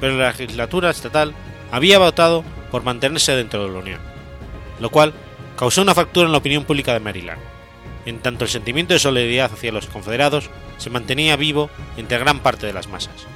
[0.00, 1.34] pero la legislatura estatal
[1.70, 4.00] había votado por mantenerse dentro de la Unión,
[4.80, 5.12] lo cual
[5.58, 7.42] causó una fractura en la opinión pública de Maryland,
[8.06, 12.66] en tanto el sentimiento de solidaridad hacia los confederados se mantenía vivo entre gran parte
[12.66, 13.26] de las masas.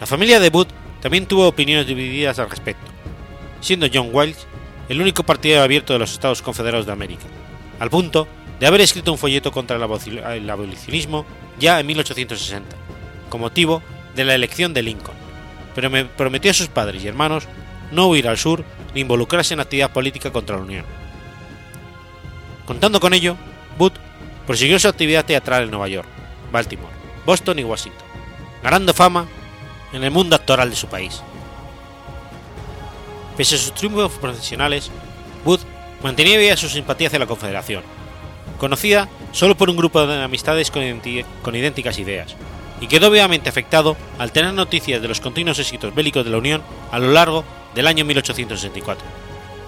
[0.00, 0.68] La familia de Booth
[1.00, 2.90] también tuvo opiniones divididas al respecto,
[3.60, 4.46] siendo John Wilkes
[4.88, 7.24] el único partidario abierto de los Estados Confederados de América,
[7.78, 8.26] al punto
[8.60, 11.24] de haber escrito un folleto contra el abolicionismo
[11.58, 12.76] ya en 1860,
[13.28, 13.82] con motivo
[14.14, 15.16] de la elección de Lincoln,
[15.74, 17.48] pero me prometió a sus padres y hermanos
[17.90, 21.01] no huir al sur ni involucrarse en actividad política contra la Unión.
[22.66, 23.36] Contando con ello,
[23.76, 23.94] Booth
[24.46, 26.08] prosiguió su actividad teatral en Nueva York,
[26.50, 26.94] Baltimore,
[27.26, 28.06] Boston y Washington,
[28.62, 29.26] ganando fama
[29.92, 31.22] en el mundo actoral de su país.
[33.36, 34.90] Pese a sus triunfos profesionales,
[35.44, 35.62] Booth
[36.02, 37.82] mantenía viva su simpatía hacia la Confederación,
[38.58, 42.36] conocida solo por un grupo de amistades con, idénticas ideas,
[42.80, 46.62] y quedó vivamente afectado al tener noticias de los continuos éxitos bélicos de la Unión
[46.90, 47.44] a lo largo
[47.74, 49.04] del año 1864,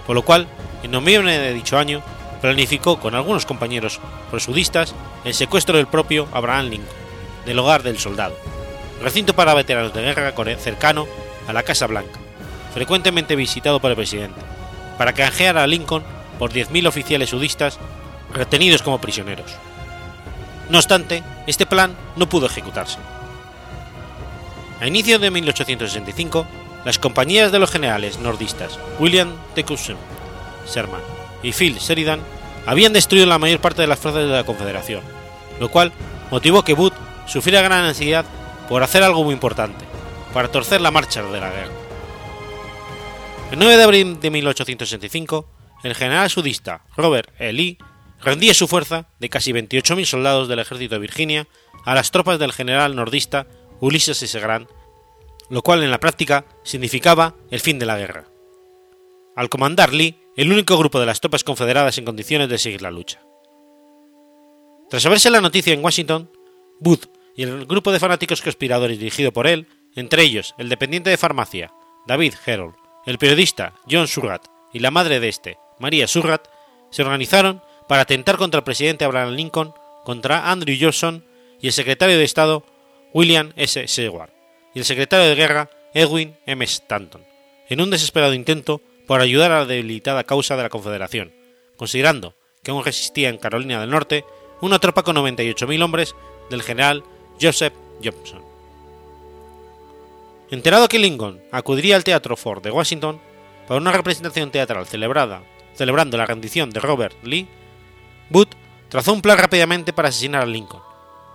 [0.06, 0.46] por lo cual,
[0.82, 2.02] en noviembre de dicho año,
[2.44, 6.96] planificó con algunos compañeros prosudistas el secuestro del propio Abraham Lincoln,
[7.46, 8.36] del hogar del soldado,
[9.00, 11.06] recinto para veteranos de guerra cercano
[11.48, 12.20] a la Casa Blanca,
[12.74, 14.38] frecuentemente visitado por el presidente,
[14.98, 16.02] para canjear a Lincoln
[16.38, 17.78] por 10.000 oficiales sudistas
[18.34, 19.50] retenidos como prisioneros.
[20.68, 22.98] No obstante, este plan no pudo ejecutarse.
[24.82, 26.46] A inicios de 1865,
[26.84, 29.96] las compañías de los generales nordistas William Tecumseh
[30.68, 31.13] Sherman
[31.44, 32.20] y Phil Sheridan
[32.66, 35.02] habían destruido la mayor parte de las fuerzas de la Confederación,
[35.60, 35.92] lo cual
[36.30, 36.94] motivó que Booth
[37.26, 38.24] sufriera gran ansiedad
[38.68, 39.84] por hacer algo muy importante,
[40.32, 41.72] para torcer la marcha de la guerra.
[43.52, 45.48] El 9 de abril de 1865,
[45.84, 47.52] el general sudista Robert E.
[47.52, 47.78] Lee
[48.22, 51.46] rendía su fuerza de casi 28.000 soldados del ejército de Virginia
[51.84, 53.46] a las tropas del general nordista
[53.80, 54.40] Ulysses S.
[54.40, 54.68] Grant,
[55.50, 58.24] lo cual en la práctica significaba el fin de la guerra.
[59.36, 62.90] Al comandar Lee, el único grupo de las tropas confederadas en condiciones de seguir la
[62.90, 63.20] lucha.
[64.90, 66.30] Tras saberse la noticia en Washington,
[66.80, 69.66] Booth y el grupo de fanáticos conspiradores dirigido por él,
[69.96, 71.72] entre ellos el dependiente de farmacia,
[72.06, 72.74] David Herold,
[73.06, 76.48] el periodista John Surratt y la madre de este, María Surratt,
[76.90, 81.24] se organizaron para atentar contra el presidente Abraham Lincoln, contra Andrew Johnson
[81.60, 82.64] y el secretario de Estado
[83.12, 83.88] William S.
[83.88, 84.30] Seward
[84.74, 86.64] y el secretario de Guerra Edwin M.
[86.64, 87.24] Stanton,
[87.68, 91.32] en un desesperado intento por ayudar a la debilitada causa de la Confederación,
[91.76, 94.24] considerando que aún resistía en Carolina del Norte
[94.60, 96.14] una tropa con 98.000 hombres
[96.50, 97.04] del general
[97.40, 98.42] Joseph Johnson.
[100.50, 103.20] Enterado que Lincoln acudiría al Teatro Ford de Washington
[103.66, 105.42] para una representación teatral celebrada,
[105.74, 107.48] celebrando la rendición de Robert Lee,
[108.30, 108.54] Booth
[108.88, 110.82] trazó un plan rápidamente para asesinar a Lincoln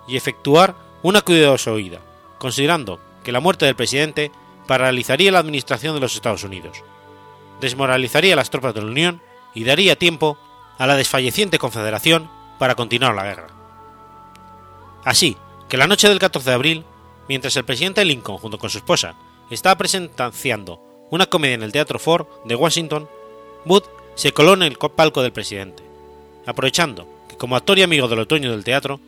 [0.08, 2.00] y efectuar una cuidadosa huida,
[2.38, 4.32] considerando que la muerte del presidente
[4.68, 6.84] paralizaría la administración de los Estados Unidos,
[7.62, 9.22] desmoralizaría las tropas de la Unión
[9.54, 10.38] y daría tiempo
[10.78, 13.48] a la desfalleciente Confederación para continuar la guerra.
[15.04, 16.86] Así que la noche del 14 de abril,
[17.28, 19.16] mientras el presidente Lincoln junto con su esposa
[19.50, 23.10] estaba presentanciando una comedia en el Teatro Ford de Washington,
[23.66, 25.84] Booth se coló en el palco del presidente,
[26.46, 29.00] aprovechando que como actor y amigo del otoño del teatro,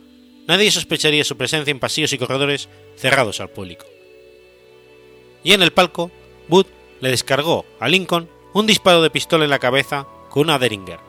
[0.47, 3.85] nadie sospecharía su presencia en pasillos y corredores cerrados al público.
[5.43, 6.11] Y en el palco,
[6.47, 6.67] Booth
[7.01, 10.99] le descargó a Lincoln un disparo de pistola en la cabeza con una Deringer,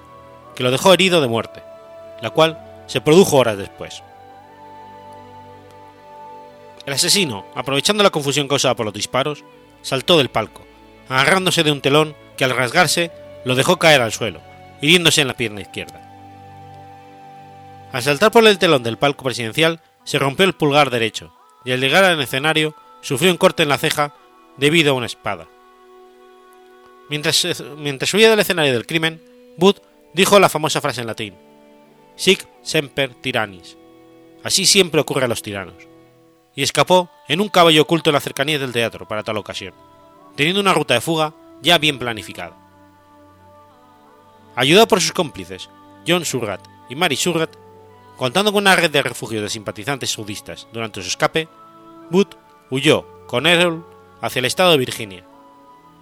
[0.55, 1.63] que lo dejó herido de muerte,
[2.21, 4.03] la cual se produjo horas después.
[6.85, 9.45] El asesino, aprovechando la confusión causada por los disparos,
[9.83, 10.63] saltó del palco,
[11.09, 13.11] agarrándose de un telón que al rasgarse
[13.45, 14.41] lo dejó caer al suelo,
[14.81, 16.09] hiriéndose en la pierna izquierda.
[17.93, 21.33] Al saltar por el telón del palco presidencial, se rompió el pulgar derecho,
[21.65, 24.15] y al llegar al escenario sufrió un corte en la ceja
[24.57, 25.47] debido a una espada.
[27.13, 29.23] Mientras, mientras huía del escenario del crimen,
[29.59, 29.83] Booth
[30.15, 31.35] dijo la famosa frase en latín:
[32.17, 33.77] Sic semper tyrannis.
[34.43, 35.75] Así siempre ocurre a los tiranos.
[36.57, 39.75] Y escapó en un caballo oculto en la cercanía del teatro para tal ocasión,
[40.37, 42.57] teniendo una ruta de fuga ya bien planificada.
[44.57, 45.69] Ayudado por sus cómplices,
[46.09, 47.59] John Surratt y Mary Surratt,
[48.17, 51.47] contando con una red de refugios de simpatizantes sudistas durante su escape,
[52.09, 52.39] Booth
[52.71, 53.87] huyó con Errol
[54.23, 55.27] hacia el estado de Virginia,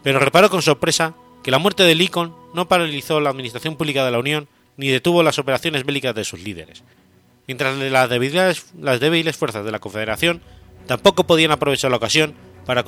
[0.02, 4.10] pero reparó con sorpresa que la muerte de Lincoln no paralizó la administración pública de
[4.10, 6.82] la Unión ni detuvo las operaciones bélicas de sus líderes,
[7.46, 10.40] mientras las débiles, las débiles fuerzas de la Confederación
[10.86, 12.34] tampoco podían aprovechar la ocasión
[12.64, 12.84] para,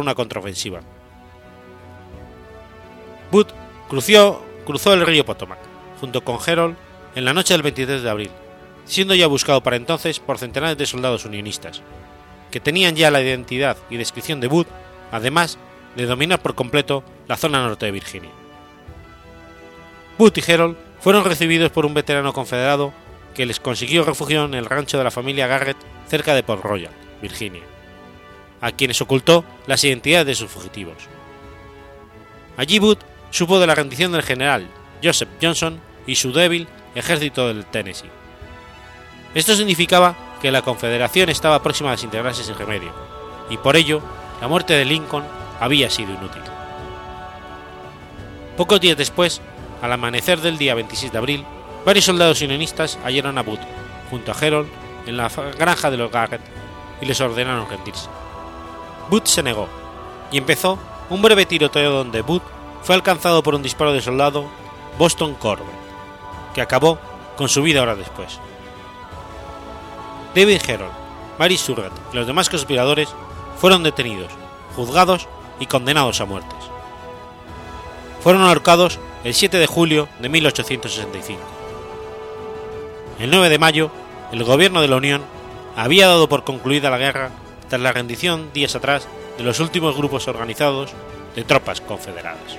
[0.00, 0.80] una contraofensiva.
[3.30, 3.52] Booth
[3.88, 5.58] cruzó, cruzó el río Potomac,
[6.00, 6.76] junto con Herold,
[7.14, 8.30] en la noche del 23 de abril,
[8.84, 11.82] siendo ya buscado para entonces por centenares de soldados unionistas,
[12.50, 14.68] que tenían ya la identidad y descripción de Booth,
[15.10, 15.58] además
[15.96, 18.30] de dominar por completo la zona norte de Virginia.
[20.18, 22.92] Booth y Herold fueron recibidos por un veterano confederado
[23.34, 25.76] que les consiguió refugio en el rancho de la familia Garrett
[26.08, 27.62] cerca de Port Royal, Virginia,
[28.60, 30.96] a quienes ocultó las identidades de sus fugitivos.
[32.56, 34.66] Allí Booth supo de la rendición del general
[35.02, 38.10] Joseph Johnson y su débil ejército del Tennessee.
[39.34, 42.92] Esto significaba que la Confederación estaba próxima a desintegrarse sin remedio,
[43.50, 44.00] y por ello
[44.40, 45.24] la muerte de Lincoln
[45.60, 46.42] había sido inútil.
[48.56, 49.40] Pocos días después,
[49.82, 51.44] al amanecer del día 26 de abril,
[51.84, 53.60] varios soldados unionistas hallaron a Booth,
[54.10, 54.68] junto a Herold,
[55.06, 56.40] en la granja de los Garrett
[57.00, 58.08] y les ordenaron rendirse.
[59.10, 59.68] Booth se negó,
[60.32, 60.78] y empezó
[61.10, 62.42] un breve tiroteo donde Booth
[62.82, 64.46] fue alcanzado por un disparo de soldado
[64.98, 65.68] Boston Corbett,
[66.54, 66.98] que acabó
[67.36, 68.40] con su vida horas después.
[70.34, 70.92] David Herold,
[71.38, 73.08] Mary Surratt y los demás conspiradores
[73.58, 74.30] fueron detenidos,
[74.74, 75.28] juzgados
[75.60, 76.58] y condenados a muertes.
[78.22, 81.40] Fueron ahorcados el 7 de julio de 1865.
[83.18, 83.90] El 9 de mayo,
[84.32, 85.22] el gobierno de la Unión
[85.76, 87.30] había dado por concluida la guerra
[87.68, 90.92] tras la rendición días atrás de los últimos grupos organizados
[91.34, 92.58] de tropas confederadas.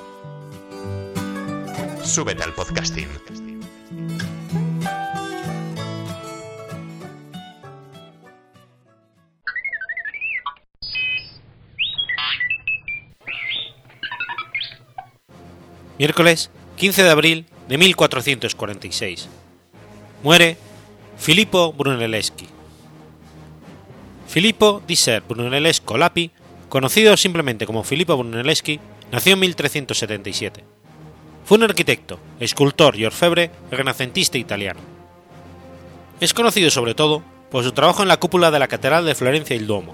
[2.03, 3.07] Súbete al podcasting.
[15.97, 19.29] Miércoles 15 de abril de 1446.
[20.23, 20.57] Muere
[21.17, 22.47] Filippo Brunelleschi.
[24.27, 26.31] Filippo di Ser Brunellesco Lapi,
[26.69, 28.79] conocido simplemente como Filippo Brunelleschi,
[29.11, 30.70] nació en 1377.
[31.51, 34.79] Fue un arquitecto, escultor y orfebre renacentista italiano.
[36.21, 39.53] Es conocido sobre todo por su trabajo en la cúpula de la Catedral de Florencia
[39.53, 39.93] y el Duomo.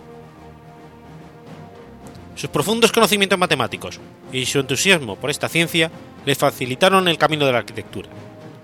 [2.35, 3.99] Sus profundos conocimientos matemáticos
[4.31, 5.89] y su entusiasmo por esta ciencia
[6.27, 8.09] le facilitaron el camino de la arquitectura,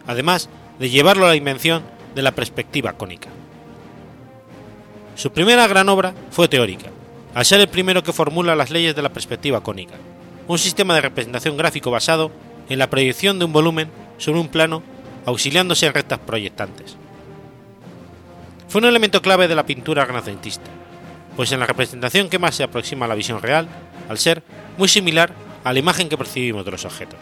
[0.05, 1.81] además de llevarlo a la invención
[2.13, 3.29] de la perspectiva cónica.
[5.15, 6.91] Su primera gran obra fue teórica,
[7.33, 9.95] al ser el primero que formula las leyes de la perspectiva cónica,
[10.47, 14.83] un sistema de representación gráfico basado en la proyección de un volumen sobre un plano
[15.25, 16.97] auxiliándose en rectas proyectantes.
[18.67, 20.69] Fue un elemento clave de la pintura renacentista,
[21.35, 23.67] pues en la representación que más se aproxima a la visión real,
[24.09, 24.43] al ser
[24.77, 25.33] muy similar
[25.63, 27.19] a la imagen que percibimos de los objetos.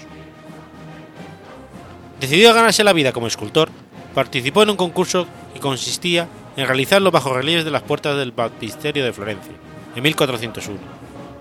[2.19, 3.69] Decidió ganarse la vida como escultor,
[4.13, 9.03] participó en un concurso que consistía en realizar los bajorrelieves de las puertas del baptisterio
[9.03, 9.53] de Florencia,
[9.95, 10.79] en 1401,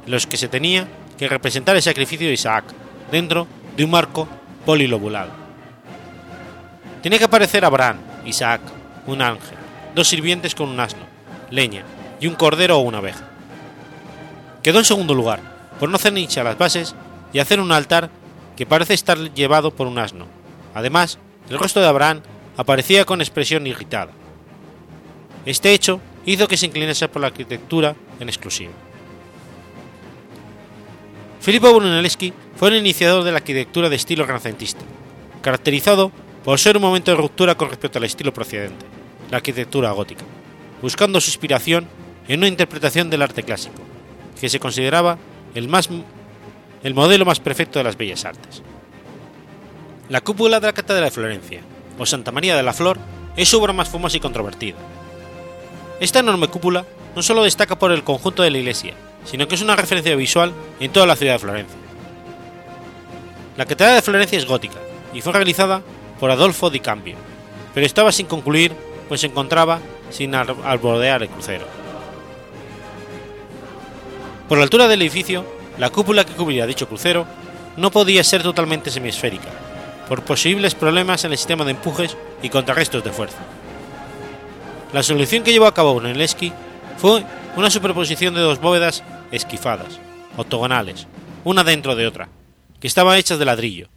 [0.07, 0.88] en los que se tenía
[1.18, 2.64] que representar el sacrificio de Isaac
[3.11, 3.46] dentro
[3.76, 4.28] de un marco
[4.64, 5.30] polilobulado.
[7.02, 8.60] Tenía que aparecer Abraham, Isaac,
[9.06, 9.56] un ángel,
[9.94, 11.02] dos sirvientes con un asno,
[11.50, 11.82] leña
[12.20, 13.24] y un cordero o una abeja.
[14.62, 15.40] Quedó en segundo lugar,
[15.78, 16.94] por no hacer nicha las bases
[17.32, 18.10] y hacer un altar
[18.56, 20.26] que parece estar llevado por un asno.
[20.74, 21.18] Además,
[21.48, 22.20] el rostro de Abraham
[22.56, 24.12] aparecía con expresión irritada.
[25.46, 28.72] Este hecho hizo que se inclinase por la arquitectura en exclusiva.
[31.41, 34.82] Filippo Brunelleschi fue el iniciador de la arquitectura de estilo renacentista,
[35.41, 36.12] caracterizado
[36.45, 38.84] por ser un momento de ruptura con respecto al estilo procedente,
[39.30, 40.24] la arquitectura gótica,
[40.82, 41.88] buscando su inspiración
[42.28, 43.80] en una interpretación del arte clásico,
[44.38, 45.16] que se consideraba
[45.55, 45.88] el, más,
[46.82, 48.62] el modelo más perfecto de las bellas artes.
[50.11, 51.62] La cúpula de la Catedral de Florencia,
[51.99, 52.99] o Santa María de la Flor,
[53.34, 54.76] es su obra más famosa y controvertida.
[56.01, 56.84] Esta enorme cúpula
[57.16, 60.52] no solo destaca por el conjunto de la iglesia, sino que es una referencia visual
[60.80, 61.78] en toda la ciudad de Florencia.
[63.56, 64.78] La Catedral de Florencia es gótica
[65.12, 65.82] y fue realizada
[66.18, 67.16] por Adolfo di Cambio,
[67.74, 68.72] pero estaba sin concluir
[69.08, 71.66] pues se encontraba sin albordear el crucero.
[74.48, 75.44] Por la altura del edificio,
[75.78, 77.26] la cúpula que cubría dicho crucero
[77.76, 79.48] no podía ser totalmente semiesférica,
[80.08, 83.38] por posibles problemas en el sistema de empujes y contrarrestos de fuerza.
[84.92, 86.52] La solución que llevó a cabo Brunelleschi
[86.98, 87.24] fue
[87.57, 89.98] una superposición de dos bóvedas esquifadas,
[90.36, 91.07] octogonales,
[91.44, 92.28] una dentro de otra,
[92.80, 93.88] que estaban hechas de ladrillo,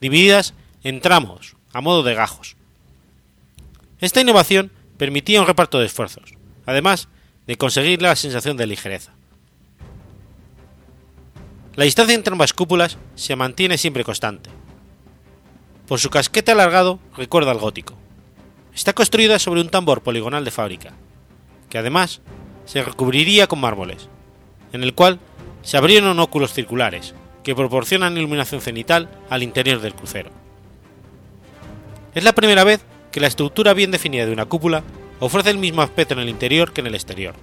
[0.00, 2.56] divididas en tramos, a modo de gajos.
[4.00, 6.34] Esta innovación permitía un reparto de esfuerzos,
[6.66, 7.08] además
[7.46, 9.12] de conseguir la sensación de ligereza.
[11.74, 14.50] La distancia entre ambas cúpulas se mantiene siempre constante.
[15.86, 17.94] Por su casquete alargado recuerda al gótico.
[18.74, 20.92] Está construida sobre un tambor poligonal de fábrica,
[21.70, 22.20] que además
[22.64, 24.08] se recubriría con mármoles,
[24.72, 25.18] en el cual
[25.62, 30.30] se abrieron óculos circulares que proporcionan iluminación cenital al interior del crucero.
[32.14, 34.82] Es la primera vez que la estructura bien definida de una cúpula
[35.20, 37.34] ofrece el mismo aspecto en el interior que en el exterior.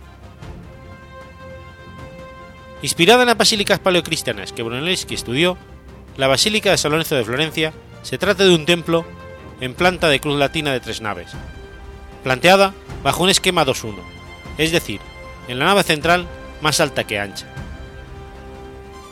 [2.81, 5.57] Inspirada en las basílicas paleocristianas que Brunelleschi estudió,
[6.17, 9.05] la Basílica de San Lorenzo de Florencia se trata de un templo
[9.61, 11.31] en planta de cruz latina de tres naves,
[12.23, 13.95] planteada bajo un esquema 2-1,
[14.59, 14.99] es decir,
[15.47, 16.27] en la nave central
[16.61, 17.47] más alta que ancha.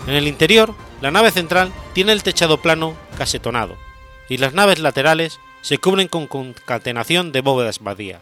[0.05, 3.77] En el interior, la nave central tiene el techado plano casetonado
[4.29, 8.21] y las naves laterales se cubren con concatenación de bóvedas vacías.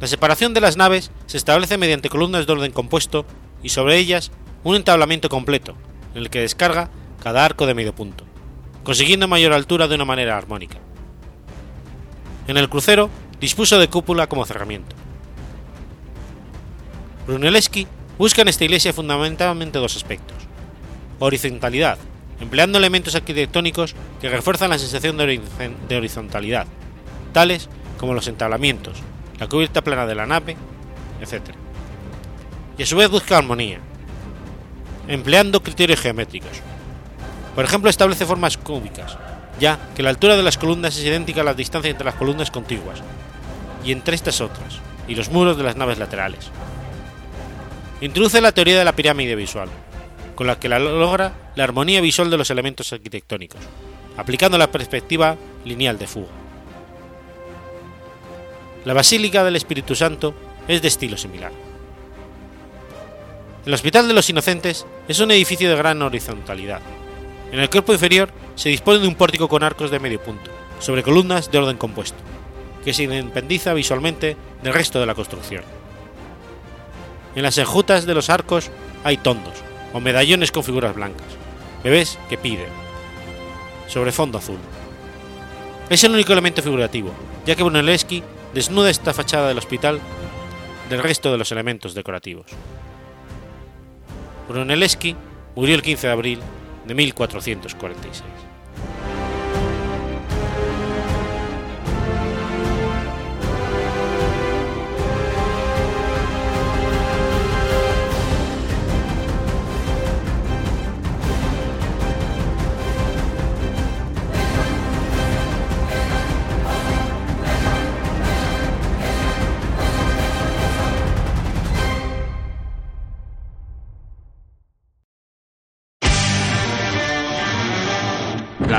[0.00, 3.26] La separación de las naves se establece mediante columnas de orden compuesto
[3.62, 4.32] y sobre ellas
[4.64, 5.74] un entablamiento completo,
[6.14, 6.88] en el que descarga
[7.22, 8.24] cada arco de medio punto,
[8.82, 10.78] consiguiendo mayor altura de una manera armónica,
[12.48, 13.10] En el crucero
[13.42, 14.94] dispuso de cúpula como cerramiento.
[17.32, 17.86] Brunelleschi
[18.18, 20.36] busca en esta iglesia fundamentalmente dos aspectos.
[21.18, 21.96] Horizontalidad,
[22.40, 26.66] empleando elementos arquitectónicos que refuerzan la sensación de horizontalidad,
[27.32, 28.98] tales como los entablamientos,
[29.38, 30.58] la cubierta plana de la nave,
[31.22, 31.54] etc.
[32.76, 33.78] Y a su vez busca armonía,
[35.08, 36.60] empleando criterios geométricos.
[37.54, 39.16] Por ejemplo, establece formas cúbicas,
[39.58, 42.50] ya que la altura de las columnas es idéntica a la distancia entre las columnas
[42.50, 43.00] contiguas,
[43.82, 46.50] y entre estas otras, y los muros de las naves laterales.
[48.02, 49.68] Introduce la teoría de la pirámide visual,
[50.34, 53.60] con la que logra la armonía visual de los elementos arquitectónicos,
[54.16, 56.32] aplicando la perspectiva lineal de fuga.
[58.84, 60.34] La Basílica del Espíritu Santo
[60.66, 61.52] es de estilo similar.
[63.64, 66.80] El Hospital de los Inocentes es un edificio de gran horizontalidad.
[67.52, 70.50] En el cuerpo inferior se dispone de un pórtico con arcos de medio punto,
[70.80, 72.18] sobre columnas de orden compuesto,
[72.84, 75.81] que se independiza visualmente del resto de la construcción.
[77.34, 78.70] En las enjutas de los arcos
[79.04, 79.54] hay tondos,
[79.92, 81.26] o medallones con figuras blancas,
[81.82, 82.68] bebés que piden,
[83.88, 84.58] sobre fondo azul.
[85.88, 87.12] Es el único elemento figurativo,
[87.46, 88.22] ya que Brunelleschi
[88.54, 90.00] desnuda esta fachada del hospital
[90.88, 92.46] del resto de los elementos decorativos.
[94.48, 95.16] Brunelleschi
[95.54, 96.40] murió el 15 de abril
[96.86, 98.51] de 1446.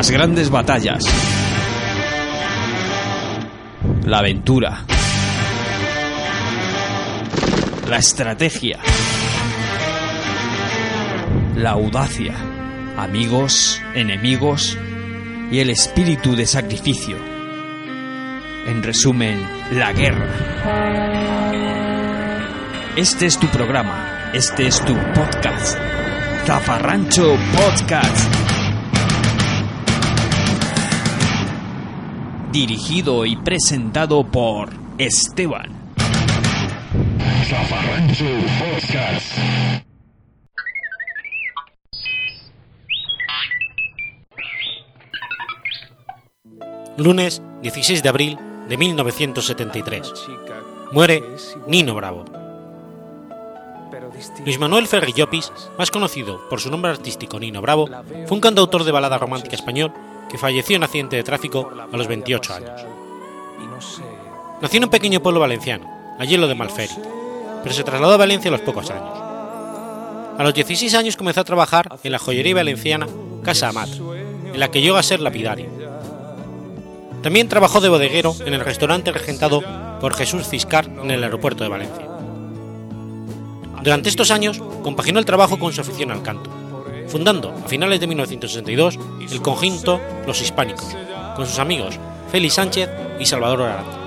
[0.03, 1.05] Las grandes batallas.
[4.03, 4.83] La aventura.
[7.87, 8.79] La estrategia.
[11.55, 12.33] La audacia.
[12.97, 14.77] Amigos, enemigos
[15.49, 17.15] y el espíritu de sacrificio.
[18.67, 19.39] En resumen,
[19.71, 20.27] la guerra.
[22.97, 24.31] Este es tu programa.
[24.33, 25.77] Este es tu podcast.
[26.45, 28.42] Zafarrancho Podcast.
[32.53, 35.71] Dirigido y presentado por Esteban.
[46.95, 48.37] Lunes 16 de abril
[48.69, 50.13] de 1973.
[50.91, 51.23] Muere
[51.67, 52.23] Nino Bravo.
[54.45, 57.87] Luis Manuel Ferri Llopis, más conocido por su nombre artístico Nino Bravo,
[58.27, 59.91] fue un cantautor de balada romántica español
[60.33, 62.81] que falleció en accidente de tráfico a los 28 años.
[64.63, 66.95] Nació en un pequeño pueblo valenciano, allí en lo de Malferi,
[67.61, 69.15] pero se trasladó a Valencia a los pocos años.
[70.35, 73.07] A los 16 años comenzó a trabajar en la joyería valenciana
[73.43, 75.69] Casa Amat, en la que llegó a ser lapidario.
[77.21, 79.61] También trabajó de bodeguero en el restaurante regentado
[80.01, 82.07] por Jesús Ciscar en el aeropuerto de Valencia.
[83.83, 86.62] Durante estos años compaginó el trabajo con su afición al canto
[87.07, 88.99] fundando a finales de 1962
[89.31, 90.95] el conjunto Los Hispánicos,
[91.35, 91.99] con sus amigos
[92.31, 92.89] Félix Sánchez
[93.19, 93.99] y Salvador Aranda.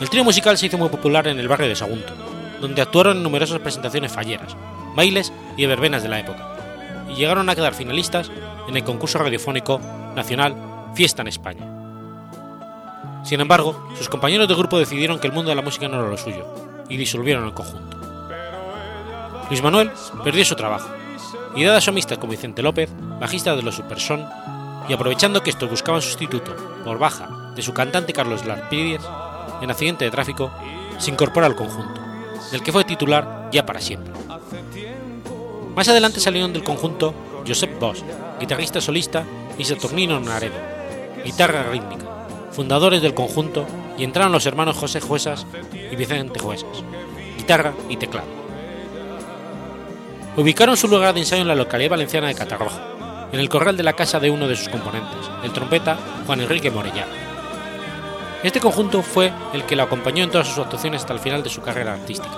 [0.00, 2.12] El trío musical se hizo muy popular en el barrio de Sagunto,
[2.60, 4.56] donde actuaron en numerosas presentaciones falleras,
[4.94, 6.56] bailes y verbenas de la época,
[7.10, 8.30] y llegaron a quedar finalistas
[8.68, 9.80] en el concurso radiofónico
[10.14, 10.54] nacional
[10.94, 11.66] Fiesta en España.
[13.24, 16.08] Sin embargo, sus compañeros de grupo decidieron que el mundo de la música no era
[16.08, 16.46] lo suyo,
[16.88, 17.96] y disolvieron el conjunto.
[19.48, 19.90] Luis Manuel
[20.24, 20.88] perdió su trabajo,
[21.58, 22.88] y dada su amistad con Vicente López,
[23.18, 24.24] bajista de los Superson,
[24.88, 26.54] y aprovechando que estos buscaban sustituto
[26.84, 29.02] por baja de su cantante Carlos Larpidies
[29.60, 30.52] en accidente de tráfico,
[30.98, 32.00] se incorpora al conjunto,
[32.52, 34.14] del que fue titular ya para siempre.
[35.74, 37.12] Más adelante salieron del conjunto
[37.44, 38.04] Josep Bosch,
[38.38, 39.24] guitarrista solista,
[39.58, 40.54] y Saturnino Naredo,
[41.24, 42.04] guitarra rítmica,
[42.52, 43.66] fundadores del conjunto,
[43.98, 45.44] y entraron los hermanos José Juesas
[45.90, 46.84] y Vicente Juesas,
[47.36, 48.37] guitarra y teclado
[50.38, 52.78] ubicaron su lugar de ensayo en la localidad valenciana de Catarroja,
[53.32, 56.70] en el corral de la casa de uno de sus componentes, el trompeta Juan Enrique
[56.70, 57.08] Morellán.
[58.44, 61.50] Este conjunto fue el que lo acompañó en todas sus actuaciones hasta el final de
[61.50, 62.36] su carrera artística.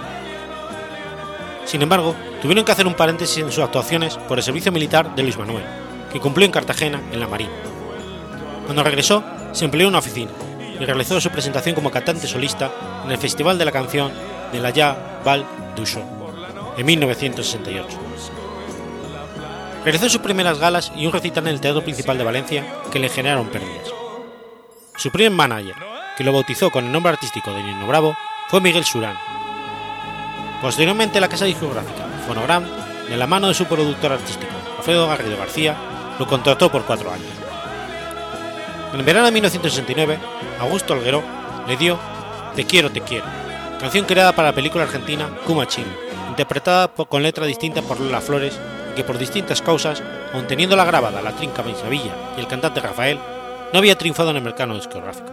[1.66, 5.22] Sin embargo, tuvieron que hacer un paréntesis en sus actuaciones por el servicio militar de
[5.22, 5.64] Luis Manuel,
[6.11, 7.53] que cumplió en Cartagena, en la Marina.
[8.64, 9.22] Cuando regresó,
[9.53, 10.30] se empleó en una oficina
[10.80, 12.70] y realizó su presentación como cantante solista
[13.05, 14.11] en el Festival de la Canción
[14.53, 15.44] de la Ya Val
[15.76, 16.19] d'Uixó
[16.80, 17.86] en 1968.
[19.84, 23.10] Realizó sus primeras galas y un recital en el Teatro Principal de Valencia que le
[23.10, 23.92] generaron pérdidas.
[24.96, 25.74] Su primer manager,
[26.16, 28.16] que lo bautizó con el nombre artístico de Nino Bravo,
[28.48, 29.16] fue Miguel Surán.
[30.62, 32.64] Posteriormente la casa discográfica Fonogram,
[33.08, 35.76] de la mano de su productor artístico, Alfredo Garrido García,
[36.18, 37.28] lo contrató por cuatro años.
[38.94, 40.18] En el verano de 1969,
[40.60, 41.22] Augusto Alguero
[41.68, 41.98] le dio
[42.56, 43.26] Te quiero, te quiero,
[43.78, 45.86] canción creada para la película argentina Kuma Chin,
[46.41, 48.59] interpretada con letra distinta por Lola Flores
[48.93, 53.18] y que por distintas causas, aun teniéndola grabada la trinca Sevilla y el cantante Rafael,
[53.74, 55.30] no había triunfado en el mercado discográfico.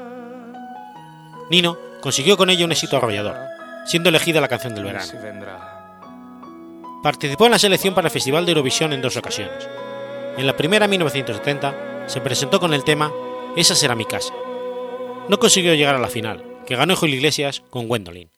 [1.49, 3.37] Nino consiguió con ello un éxito arrollador,
[3.85, 5.07] siendo elegida la canción del verano.
[7.01, 9.65] Participó en la selección para el Festival de Eurovisión en dos ocasiones.
[10.35, 13.13] En la primera, en 1970, se presentó con el tema
[13.55, 14.33] Esa será mi casa.
[15.29, 18.29] No consiguió llegar a la final, que ganó Julio Iglesias con Gwendolyn.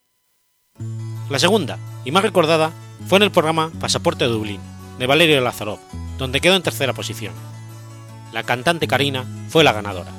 [1.29, 2.71] La segunda, y más recordada,
[3.07, 4.59] fue en el programa Pasaporte de Dublín,
[4.97, 5.79] de Valerio Lazarov,
[6.17, 7.33] donde quedó en tercera posición.
[8.33, 10.11] La cantante Karina fue la ganadora.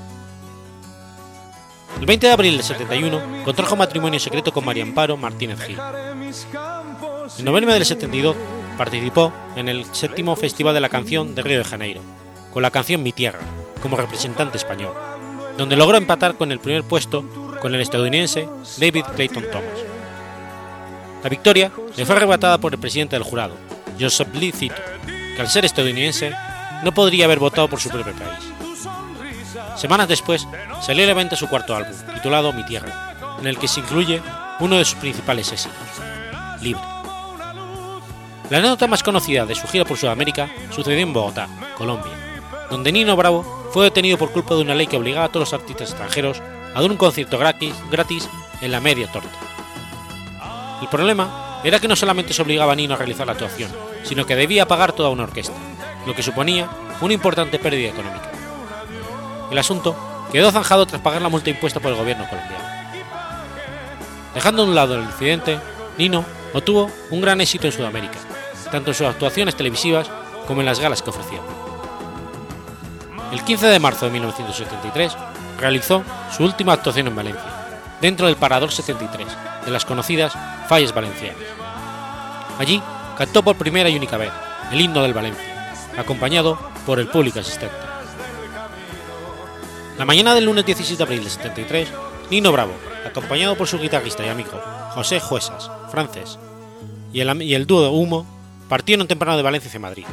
[1.98, 5.78] El 20 de abril del 71 contrajo matrimonio secreto con María Amparo Martínez Gil.
[7.38, 8.36] En noviembre del 72
[8.78, 12.02] participó en el séptimo Festival de la Canción de Río de Janeiro,
[12.52, 13.40] con la canción Mi Tierra,
[13.82, 14.94] como representante español,
[15.58, 17.24] donde logró empatar con el primer puesto
[17.60, 18.48] con el estadounidense
[18.78, 19.89] David Clayton Thomas.
[21.22, 23.56] La victoria le fue arrebatada por el presidente del jurado,
[23.98, 26.32] Joseph Lee que al ser estadounidense
[26.82, 28.38] no podría haber votado por su propio país.
[29.76, 30.46] Semanas después
[30.80, 34.22] salió a la venta su cuarto álbum, titulado Mi Tierra, en el que se incluye
[34.60, 35.78] uno de sus principales éxitos,
[36.60, 36.82] Libre.
[38.50, 41.48] La anécdota más conocida de su gira por Sudamérica sucedió en Bogotá,
[41.78, 42.12] Colombia,
[42.70, 45.60] donde Nino Bravo fue detenido por culpa de una ley que obligaba a todos los
[45.60, 46.42] artistas extranjeros
[46.74, 48.28] a dar un concierto gratis
[48.60, 49.49] en la media torta.
[50.80, 53.70] El problema era que no solamente se obligaba a Nino a realizar la actuación,
[54.02, 55.54] sino que debía pagar toda una orquesta,
[56.06, 56.68] lo que suponía
[57.00, 58.30] una importante pérdida económica.
[59.50, 59.96] El asunto
[60.32, 62.64] quedó zanjado tras pagar la multa impuesta por el gobierno colombiano.
[64.34, 65.58] Dejando a un lado el incidente,
[65.98, 66.24] Nino
[66.54, 68.18] obtuvo un gran éxito en Sudamérica,
[68.70, 70.08] tanto en sus actuaciones televisivas
[70.46, 71.40] como en las galas que ofrecía.
[73.32, 75.16] El 15 de marzo de 1973
[75.58, 76.02] realizó
[76.36, 77.59] su última actuación en Valencia,
[78.00, 79.26] dentro del Parador 73,
[79.64, 80.32] de las conocidas
[80.68, 81.38] Falles Valencianas.
[82.58, 82.82] Allí
[83.16, 84.30] cantó por primera y única vez
[84.72, 87.74] el himno del Valencia, acompañado por el público asistente.
[89.98, 91.88] La mañana del lunes 17 de abril de 73,
[92.30, 92.72] Nino Bravo,
[93.06, 94.60] acompañado por su guitarrista y amigo
[94.94, 96.38] José Juesas, francés,
[97.12, 98.24] y el, dúo Humo,
[98.68, 100.04] partieron temprano de Valencia hacia Madrid.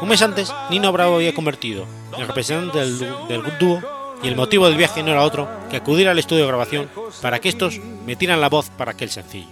[0.00, 1.84] Un mes antes, Nino Bravo había convertido
[2.16, 6.18] en representante del dúo y el motivo del viaje no era otro que acudir al
[6.18, 6.90] estudio de grabación
[7.22, 9.48] para que estos metieran la voz para aquel sencillo.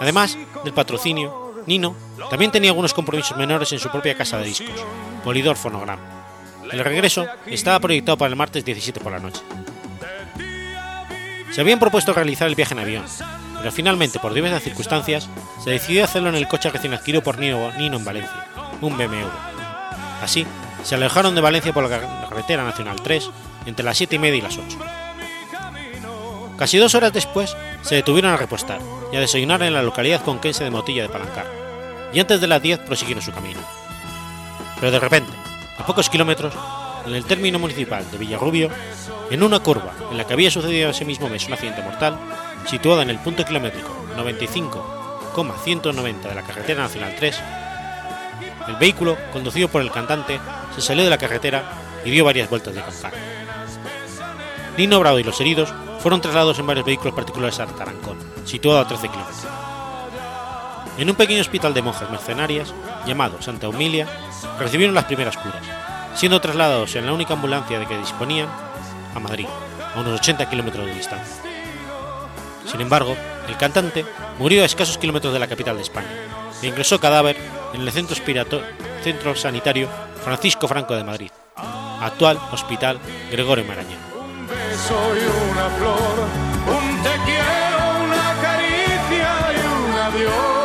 [0.00, 1.94] Además del patrocinio, Nino
[2.30, 4.84] también tenía algunos compromisos menores en su propia casa de discos,
[5.22, 5.98] Polidor Phonogram.
[6.72, 9.42] El regreso estaba proyectado para el martes 17 por la noche.
[11.50, 13.04] Se habían propuesto realizar el viaje en avión,
[13.58, 15.28] pero finalmente, por diversas circunstancias,
[15.62, 18.46] se decidió hacerlo en el coche recién adquirido por Nino en Valencia,
[18.80, 19.26] un BMW.
[20.22, 20.46] Así,
[20.82, 23.30] se alejaron de Valencia por la carretera nacional 3
[23.66, 24.78] entre las 7 y media y las 8.
[26.58, 28.80] Casi dos horas después se detuvieron a repostar
[29.12, 31.46] y a desayunar en la localidad conquense de Motilla de Palancar,
[32.12, 33.60] y antes de las 10 prosiguieron su camino.
[34.78, 35.32] Pero de repente,
[35.78, 36.54] a pocos kilómetros,
[37.06, 38.68] en el término municipal de Villarrubio,
[39.30, 42.18] en una curva en la que había sucedido ese mismo mes un accidente mortal,
[42.66, 47.40] situada en el punto kilométrico 95,190 de la carretera nacional 3,
[48.70, 50.40] el vehículo, conducido por el cantante,
[50.74, 51.64] se salió de la carretera
[52.04, 53.16] y dio varias vueltas de campana.
[54.76, 58.88] Nino Bravo y los heridos fueron trasladados en varios vehículos particulares a Tarancón, situado a
[58.88, 59.46] 13 kilómetros.
[60.96, 62.72] En un pequeño hospital de monjas mercenarias,
[63.06, 64.06] llamado Santa Humilia,
[64.58, 65.62] recibieron las primeras curas,
[66.14, 68.48] siendo trasladados en la única ambulancia de que disponían
[69.14, 69.46] a Madrid,
[69.94, 71.42] a unos 80 kilómetros de distancia.
[72.66, 73.16] Sin embargo,
[73.48, 74.04] el cantante
[74.38, 76.08] murió a escasos kilómetros de la capital de España
[76.62, 77.36] e ingresó cadáver
[77.72, 78.16] en el centro,
[79.02, 79.88] centro sanitario
[80.22, 81.30] Francisco Franco de Madrid,
[82.00, 82.98] actual Hospital
[83.30, 83.98] Gregorio Marañón.
[84.18, 86.16] Un beso y una flor,
[86.66, 90.60] un te quiero, una caricia y un adiós.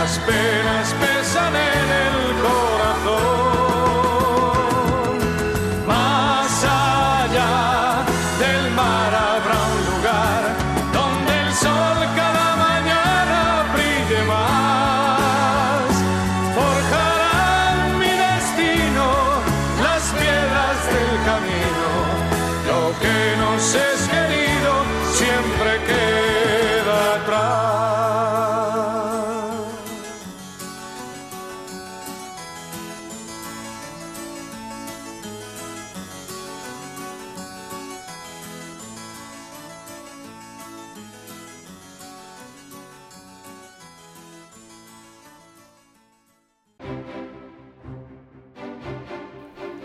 [0.00, 2.09] Las penas pesan en el